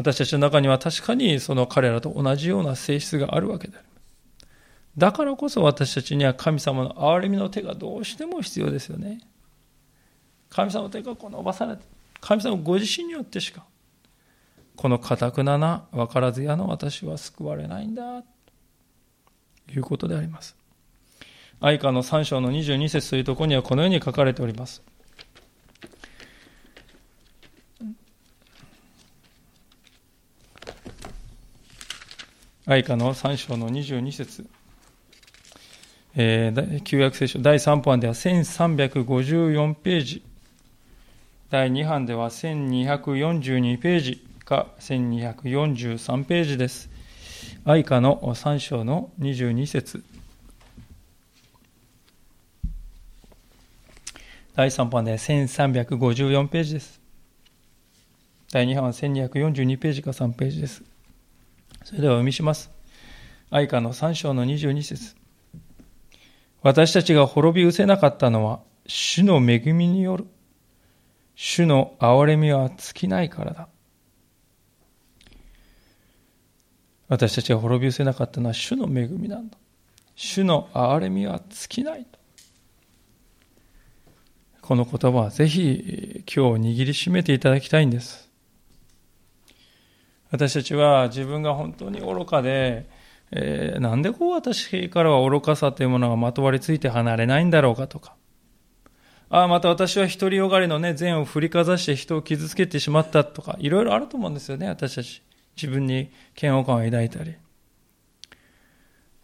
[0.00, 3.86] 私たちの中には確かにその彼らと同じような性質があるわけである。
[4.96, 9.20] だからこそ私たちには神様の憐れみの手がどうしても必要ですよね。
[10.48, 11.82] 神様の手がこう伸ばされて、
[12.18, 13.66] 神様ご自身によってしか、
[14.74, 20.56] この堅くなな分からず屋の私は救われないんだ、ということであります。
[21.60, 24.82] 愛花の3章の22節というところにはこのように書かれております。
[32.70, 34.46] 愛花の3章の22節
[36.14, 40.22] えー、旧約聖書第3版では1354ページ、
[41.50, 46.88] 第2版では1242ページか1243ページです。
[47.64, 50.04] 愛花の3章の22節
[54.54, 57.00] 第3版で1354ページです。
[58.52, 60.84] 第2版は1242ページか3ページです。
[61.84, 62.70] それではお読みします。
[63.50, 65.16] 愛花の3章の22節
[66.62, 70.26] 私たちが滅び失せなかったのは、主の恵みによる。
[71.34, 73.68] 主の憐れみは尽きないからだ。
[77.08, 79.56] 私たちが滅び失せなかったのは主の恵みなんだ。
[80.14, 82.06] 主の憐れみは尽きない。
[84.60, 88.29] この言葉はぜひ今日握りしめていただきたいんです。
[90.30, 92.88] 私たちは自分が本当に愚かで、
[93.32, 98.14] えー、なんでこう私からは愚かさというものがまとわりついて離れないんだろうかとか。
[99.28, 105.22] ああ、また私は独りよがりのね、善を振りかざして人を傷つけてしまったとか、いろいろあると思うんですよね、私たち。
[105.56, 106.10] 自分に
[106.40, 107.34] 嫌悪感を抱いたり。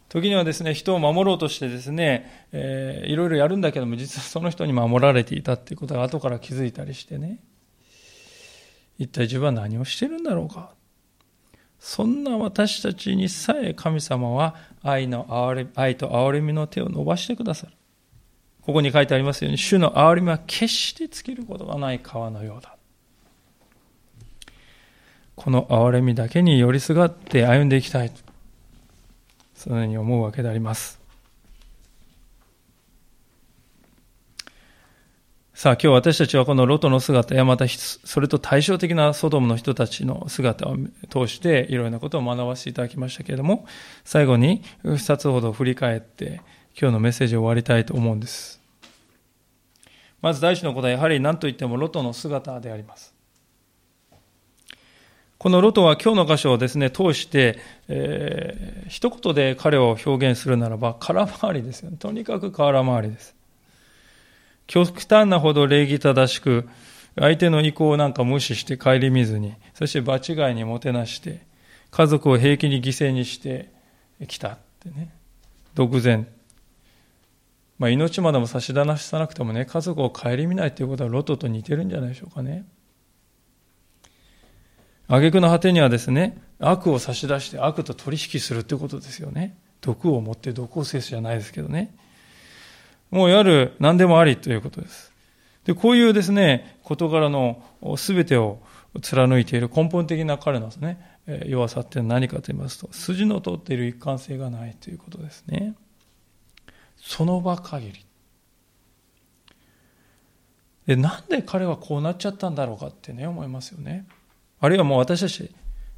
[0.08, 7.40] 時にはですね、人を守ろうとしてですね、えー、いろいろやるんだけども、実はその人に守られていたっていうことが後から気づいたりしてね、
[8.98, 10.70] 一体自分は何をしてるんだろうか。
[11.88, 17.72] そんな私たちにさえ神様は愛の憐れ愛と憐れみの手を伸ばしてくださる。
[18.62, 22.76] ここに書いてありますように、主の憐れみは決して尽きることがない川のようだ。
[25.36, 28.10] この憐れみだけに寄りすがって歩んでいきたい、
[29.54, 30.95] そのように思うわけであります。
[35.56, 40.76] さあ今日私たちはこのロトの姿やまたそれと対照的なソドムの人たちの姿を
[41.08, 43.64] 通していろいろなことを学ばせていただきましたけれども
[44.04, 46.42] 最後に2つほど振り返って
[46.78, 48.60] 今日のメッセージを終わりたいと思うんです。
[50.20, 53.14] まず第一のことはやはり何といってもロトの姿であります。
[55.38, 61.96] このロトは今日の箇所をですね、通して、えー、一言で彼を表現するならば空回りですよね。
[61.96, 63.35] とにかく空回りです。
[64.66, 66.68] 極端なほど礼儀正しく、
[67.18, 71.46] 相手の意向なんか無視して顧みずに、そして場違いにもてなして、
[71.90, 73.72] 家族を平気に犠牲にして
[74.28, 75.14] きたってね。
[75.74, 76.26] 独善。
[77.78, 82.64] まあ、命までも差し出さなくてもね、家族を顧みないということはロトと似てるんじゃないでしょうかね。
[85.08, 89.56] 挙句の果てにはですね、悪を差し出して悪と取引するということですよね。
[89.80, 91.94] 毒を持って毒を制すじゃないですけどね。
[93.10, 95.12] もうやる何でもありということです。
[95.64, 97.62] で、こういうですね、事柄の
[97.96, 98.60] 全てを
[99.02, 105.74] 貫いている根本的な彼のですね、弱さって何かと言いますと、筋の通っている一貫性がないということですね。
[106.96, 108.06] その場限り。
[110.86, 114.06] で、なんで彼はこうなっちゃったんだろうかってね、思いますよね。
[114.60, 115.52] あるいはもう私たち、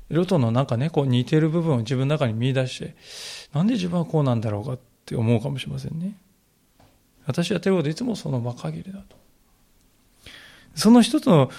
[0.09, 2.97] ロトのなんかね、こう似ている部分を自分の中に見出して、
[3.53, 6.17] なんで自分はこうなんだろうかって思うかもしれませんね。
[7.29, 9.17] 私は手をでいつもその場限りだと。
[10.75, 11.51] その一つの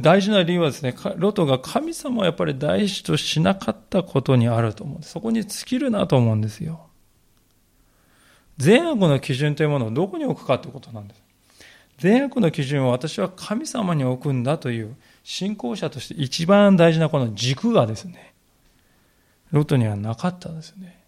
[0.00, 5.10] 大事な理由はですね、ロトが神様をやっぱり大事としなかったことにあると思うんです。
[5.10, 6.86] そこに尽きるなと思うんですよ。
[8.58, 11.22] 善悪の基準というものをどこに置くかということなんです。
[11.98, 18.32] 善悪の基準を私は神様に置くんだという信仰者として一番大事なこの軸がですね、
[19.50, 21.02] ロトにはなかったんですね。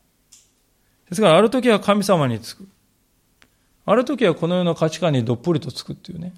[1.08, 2.66] ですからある時は神様につく。
[3.90, 6.34] ある時はこの世の価値観にどっぷりとつくっていうね。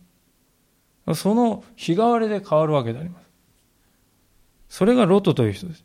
[1.16, 3.24] その日替わりで変わるわけであります。
[4.68, 5.84] それがロトという人です。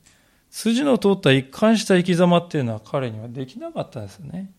[0.52, 4.52] 筋の通った一貫した生き様っていうのは彼にはできなかったですよね。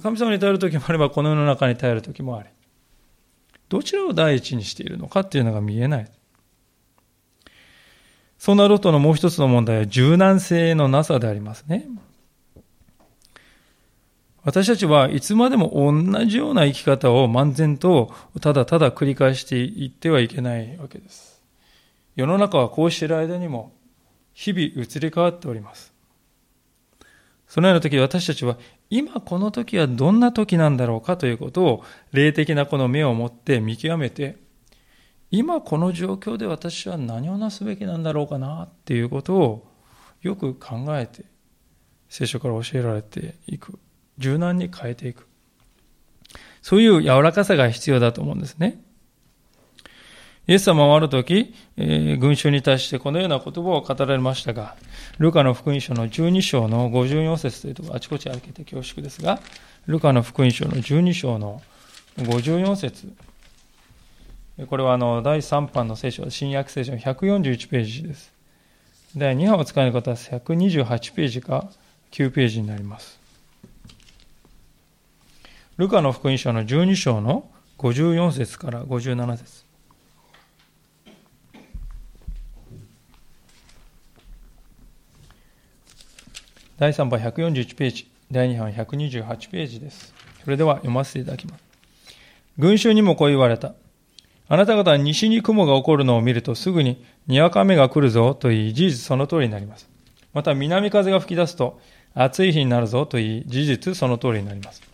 [0.00, 2.52] 神様に頼る時もあれば、この世の中に頼る時もあれ。
[3.68, 6.10] どちらを第一にしているのかっていうのが見えない。
[8.38, 11.88] そんなロトのもう一つの問題は柔軟性のなさでありますね。
[14.44, 21.42] 私たちはいつまでも同じような生き方を漫然とただただ繰り返していってはいけないわけです。
[22.14, 23.72] 世の中はこうしている間にも
[24.34, 25.94] 日々移り変わっております。
[27.48, 28.58] そのような時私たちは
[28.90, 34.36] 今この時はどんな時なんだろうかということを霊的なこの目を持って見極めて
[35.30, 39.66] 今この状況で私は何をなすべきなんだろうかなっていうことを
[40.22, 41.24] よく考えて
[42.08, 43.78] 聖書から教えられていく
[44.18, 45.26] 柔軟に変えていく。
[46.62, 48.80] そういう柔らかさが必要だと思うんですね。
[50.46, 54.76] イエス様はある時、えー、群衆に対してこのような言葉を語られましたが、
[55.18, 59.40] ルカの福音書の12章の54節というところ、あちこち歩けて恐縮ですが、
[59.86, 61.62] ルカの福音書の12章の
[62.18, 63.12] 54節
[64.68, 68.32] これはあの第3版の聖書、新約聖書の141ページです。
[69.16, 71.70] 第2版を使える方は128ページか
[72.12, 73.23] 9ページになります。
[75.76, 79.64] ルカの福音書の12章の54節から57節
[86.78, 90.14] 第3版141ページ、第2版128ページです。
[90.44, 91.64] それでは読ませていただきます。
[92.56, 93.74] 群衆にもこう言われた。
[94.46, 99.88] あなた方は西に雲が起こるのを見るとすぐににわか雨が来るぞと言い、事実その通りになります。
[100.32, 101.80] また南風が吹き出すと
[102.14, 104.93] 暑い日になるぞと言い、事実その通りになります。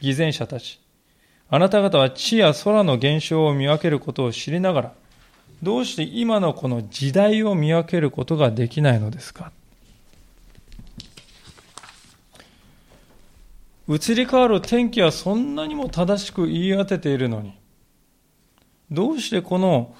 [0.00, 0.80] 偽善者たち。
[1.48, 4.92] あなた方は地や空の現象を見分けることを知りながら、
[5.62, 9.52] どうして今のこの時代を見分けることができないのですか？
[13.86, 17.54] 移り変わる天気はそんなにも正しく言い当てているのに、
[18.90, 19.94] どうしてこの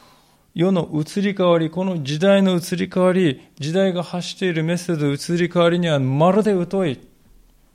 [0.54, 6.98] 世の移り変わり、この時代の移り変わり、時代が発しているメッセージの移り変わりにはまるで疎い。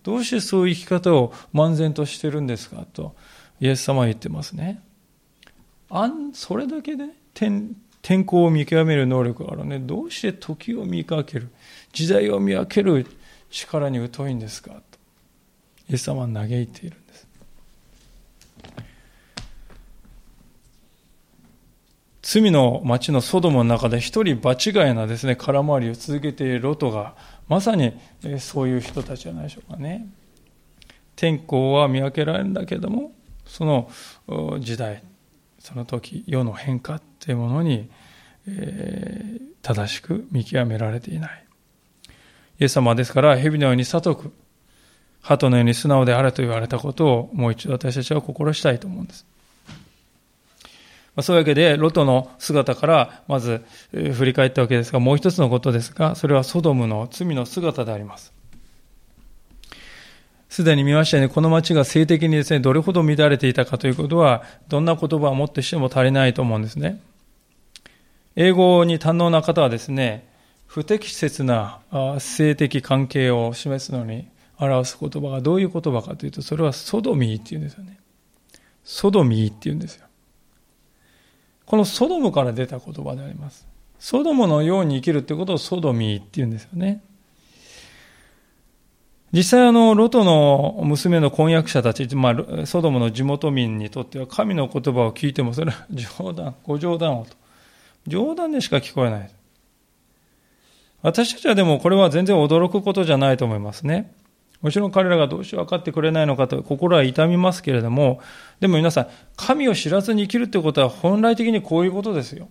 [0.09, 3.15] どうしてそういう生き方を漫然としてるんですかと、
[3.61, 4.81] イエス様は言ってますね。
[5.91, 9.77] あん、それだけで、ね、天、天候を見極める能力があるね。
[9.77, 11.49] どうして時を見かける、
[11.93, 13.05] 時代を見分ける
[13.51, 14.79] 力に疎いんですかと、
[15.89, 17.27] イエス様は嘆いているんです。
[22.23, 27.13] 罪の町のソドムの中で一人場違いなですね、空回りを続けているロトが
[27.49, 27.93] まさに
[28.39, 30.07] そういう人たちじゃないでしょうかね。
[31.15, 33.11] 天候は見分けられるんだけども、
[33.45, 33.89] その
[34.59, 35.03] 時代、
[35.57, 37.89] その時、世の変化っていうものに、
[38.47, 41.45] えー、正しく見極められていない。
[42.59, 44.33] イエス様はですから、蛇のように悟く、
[45.21, 49.25] 鳩のように素直であれと言われたことをもう一度私たちは心したいと思うんです。
[51.19, 58.31] まそういうわけで、ロトの姿からまず振り返ったわけですが、もう一つのことですが、それはソドムの罪の姿であります。
[60.49, 67.01] すでに見ましたように、この町が性的にですね、どれほど乱れていたかということは、どんな言葉をもってしても足りないと思うんですね。
[68.35, 70.25] 英語に堪能な方はですね、
[70.65, 71.79] 不適切な
[72.19, 77.97] 性的関係を示すのに表す言葉がどういう言葉かというと、それはソドミーっていうんですよね。
[78.83, 80.05] ソドミーっていうんですよ。
[81.69, 83.67] このソドムから出た言葉であります。
[83.99, 87.03] ソドムのように生きるってことをソドミーって言うんですよね。
[89.31, 97.35] 実際あの、ロトの娘の婚約者たち、まあ、ソドムの地元民にとっては神の言葉を聞いてもそれは冗談、 ご冗談をと。
[98.07, 99.29] 冗談でしか聞こえない。
[101.03, 104.11] 私たちはでもこれは全然驚くことじゃないと思いますね。
[104.61, 108.19] もちろん彼らがどうして分かってくれないのかと心は痛みますけれども、
[108.59, 109.07] でも皆さん、
[109.37, 112.49] 神を知らずに生きるということは本来的にこういうことですよ。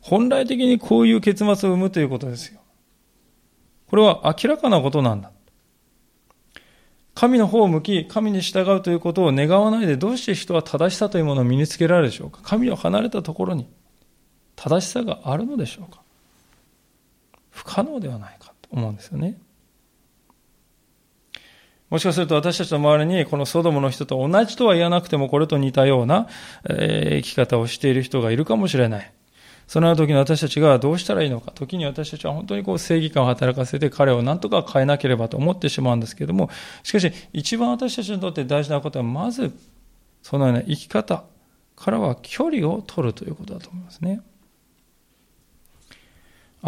[0.00, 2.60] 本来的にこういう結末を生むということですよ。
[3.88, 5.30] これは明らかなことなんだ。
[7.14, 13.68] 神の方を向き、神に従うということを願わないで、どうして人は正しさというものを身につけられるでしょうか神を離れたところに
[14.54, 16.02] 正しさがあるのでしょうか
[17.50, 19.38] 不可能ではないかと思うんですよね。
[21.96, 26.28] もしかすると私たちの周りにこのソドムの人と同じとは言わなくてもこれと似たような
[26.68, 29.10] え生き方をしている人がいるかもしれない。
[29.66, 36.50] そのような時に私たちがどうしたらいいのか、時に私たちは本当にこう正義感を働かせて彼を何とか変えなければと思ってしまうんですけれども、
[36.82, 39.58] しかし一番私たちにとって大事なことは、まず
[40.20, 41.24] そのような生き方
[41.76, 44.20] からは距離を取るということだと思いますね。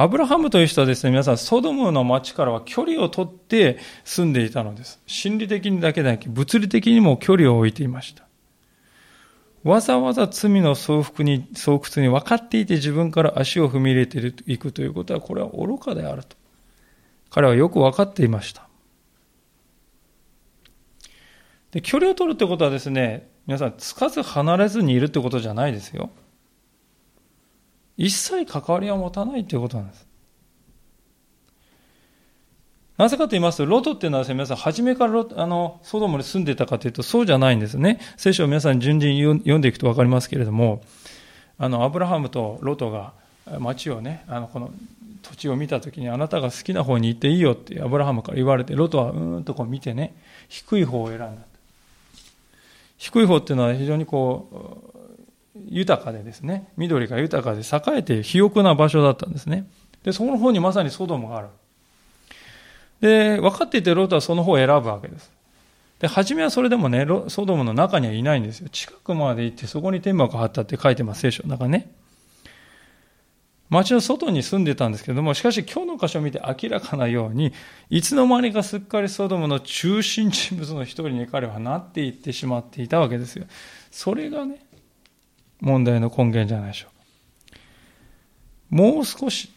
[0.00, 5.00] アブラハムという人はですね、皆さん、ソドムの町からは距離を取って住んでいたのです。
[5.08, 8.24] 心理的にだけでなく、物理的にも距離を置いていました。
[9.64, 16.36] わざわざ罪の総服に、巣窟に分かっていて自分から足を踏み入れていくということは、これは愚かであると。
[17.30, 18.68] 彼はよく分かっていました。
[21.72, 26.10] で、距離を取るってことはですね、皆さん、つかず離れずにいるってことじゃないですよ。
[27.98, 30.06] 一切関わりを持たないということなんです。
[32.96, 38.00] なぜかと言いますと、ロトっていうのはね、皆さん、初めからあの、ソドムに住んでたかというと、そうじゃないんですね。
[38.16, 40.82] 聖書を皆さん順々に読んでいくと分かりますけれども、
[41.58, 43.12] あの、アブラハムとロトが
[43.58, 44.70] 町をね、あの、この
[45.22, 50.16] 土地を見たときに、あなたが好きな方に行っていいよってアブラハムから言われて、ロトはうーんとこう見てね、
[50.48, 51.30] 低い方を選んだ。
[52.96, 54.48] 低い方っていうのは非常にこ
[54.94, 54.97] う、
[55.66, 59.68] 豊かでですね、緑が豊かで栄えて肥沃な場所だったんですね。
[60.02, 61.48] で、そこの方にまさにソドムがある。
[63.00, 65.30] で、分かっていてロートはその方を選ぶわけです。
[66.00, 68.68] で、初めはそれでもね、ソドムの中にはいないんですよ。
[68.68, 71.90] 近くまで行ってそこに天幕が張ったって書いてます、聖書の中ね。
[73.70, 77.52] 町の外に住んでたんですけども、しかし今日の箇所を見て明らかなように、
[77.90, 83.44] いつの間にかすっかりソドムの中心人物の一人に彼はなっていってしまっていたわけですよ。
[83.90, 84.64] それがね、
[85.60, 87.60] 問題の根源じゃないでしょうか。
[88.70, 89.50] もう少し、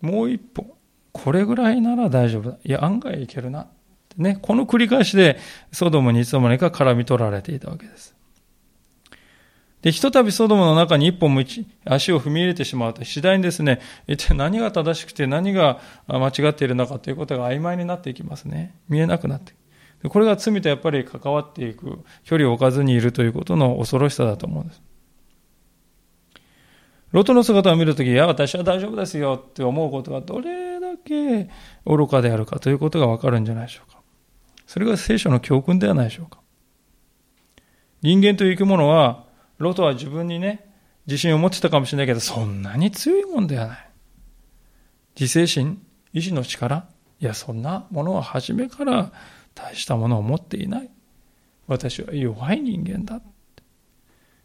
[0.00, 0.76] もう一歩、
[1.12, 2.58] これぐらいなら大丈夫だ。
[2.64, 3.68] いや、案外いけるな。
[4.16, 5.38] ね、この繰り返しで、
[5.72, 8.14] ソドムにいつの間にか絡み取られていたわけです。
[9.82, 11.34] で、ひとたびソドムの中に一本
[11.84, 18.74] 足を踏み入れてしまうと、次第にですね、一体何が正しくて何が間違っているのかということが曖昧になっていきますね。
[18.88, 19.63] 見えなくなっていく
[20.08, 24.82] これが罪とやっぱり関わっていく、距離を置かずにいるということの恐ろしさだと思うんです。
[27.12, 31.48] ロトの姿を見るとき、いや、私は大丈夫ですよって思うことがどれだけ
[31.86, 34.00] 愚かであるかということがわかるんじゃないでしょうか。
[34.66, 36.40] それが聖書の教訓ではないでしょうか。
[38.02, 39.24] 人間という生き物は、
[39.58, 40.68] ロトは自分にね、
[41.06, 43.90] 自信を持ってたかもしれないけど、そんなに強いもんではない。
[45.18, 45.80] 自制心、
[46.12, 46.88] 意志の力、
[47.20, 49.12] いや、そんなものは初めから
[49.54, 50.90] 大したものを持っていない。
[51.66, 53.20] 私は弱い人間だ。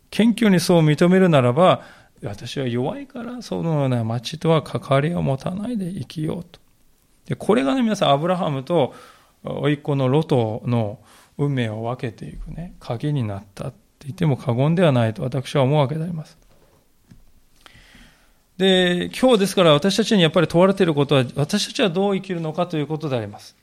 [0.09, 1.81] 謙虚にそう認めるならば、
[2.23, 6.59] 私は弱いからそのような町とは関わりを持たないで生きようと。
[7.25, 8.93] でこれがね、皆さん、アブラハムと
[9.43, 10.99] 甥っ子のロトの
[11.37, 16.37] 運命を分けていくね、鍵になったって言っても過言ではないと私は思うわけであります。
[18.57, 23.55] で、今日ですから私たちにやっぱり問われていることは、私たちはどう生きるのかということであります。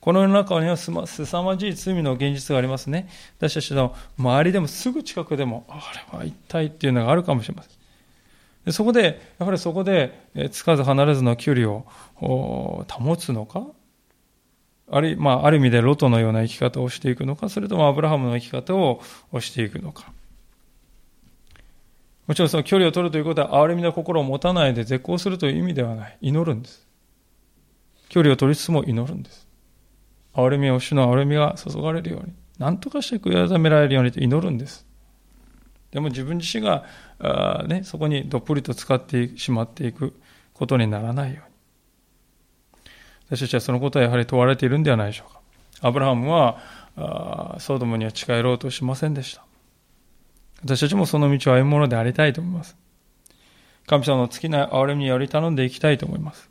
[0.00, 3.08] この世の中にはすまさまじい罪の現実がありますね。
[3.38, 5.74] 私たちの周りでもすぐ近くでも、あ
[6.12, 7.72] れは一体っていうのがあるかもしれません。
[8.64, 11.84] でそこで、やはりそこで、つかず離れずの距離を
[12.20, 13.66] 保つのか？
[14.90, 19.02] ある,、まあ、ある意味でロトのような生き方をしていくのか、それともアブラハムの生き方を
[19.38, 20.12] していくのか？
[22.26, 26.16] もちろんその距離を取るということは、憐れみの心を持たないで絶交するという意味ではない。
[26.22, 26.86] 祈るんです。
[28.08, 29.49] 距離を取りつつも祈るんです。
[30.34, 34.86] 憐れみを主の憐れみが注がれるように、何とかして悔い改められるようにと祈るんです。
[35.90, 36.84] でも自分自身が
[37.18, 40.14] あ、ね、そこにどっぷりと使ってしまっていく
[40.54, 41.44] ことにならないよう
[43.32, 43.36] に。
[43.36, 45.40] 私たちはそのことはやはり問われているんではないでしょうか。
[45.82, 46.58] アブラハムは
[46.96, 49.44] あソドムには近寄ろうとしませんでした。
[50.62, 52.76] 私たちもその道を歩むものでありたいと思います。
[53.86, 56.49] 神様の尽きない憐れみにより頼んでいきたいと思います。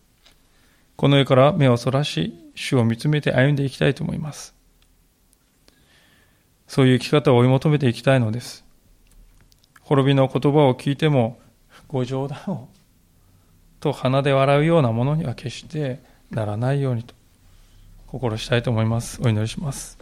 [1.00, 4.54] この世から目をそらし、主を見つめて歩んでいきたいと思います。
[6.68, 8.66] そういう生き方を追い求めていきたいのです。
[9.80, 11.40] 滅びの言葉を聞いても、
[11.88, 12.68] ご冗談を、
[13.80, 17.16] と鼻で笑うようなものには決してならないようにと、
[18.08, 19.22] 心したいと思います。
[19.24, 19.98] お祈りします。